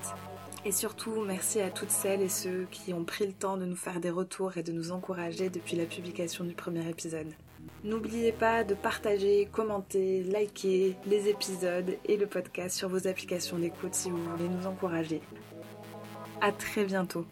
[0.66, 3.76] Et surtout, merci à toutes celles et ceux qui ont pris le temps de nous
[3.76, 7.34] faire des retours et de nous encourager depuis la publication du premier épisode.
[7.84, 13.94] N'oubliez pas de partager, commenter, liker les épisodes et le podcast sur vos applications d'écoute
[13.94, 15.22] si vous voulez nous encourager.
[16.40, 17.26] À très bientôt.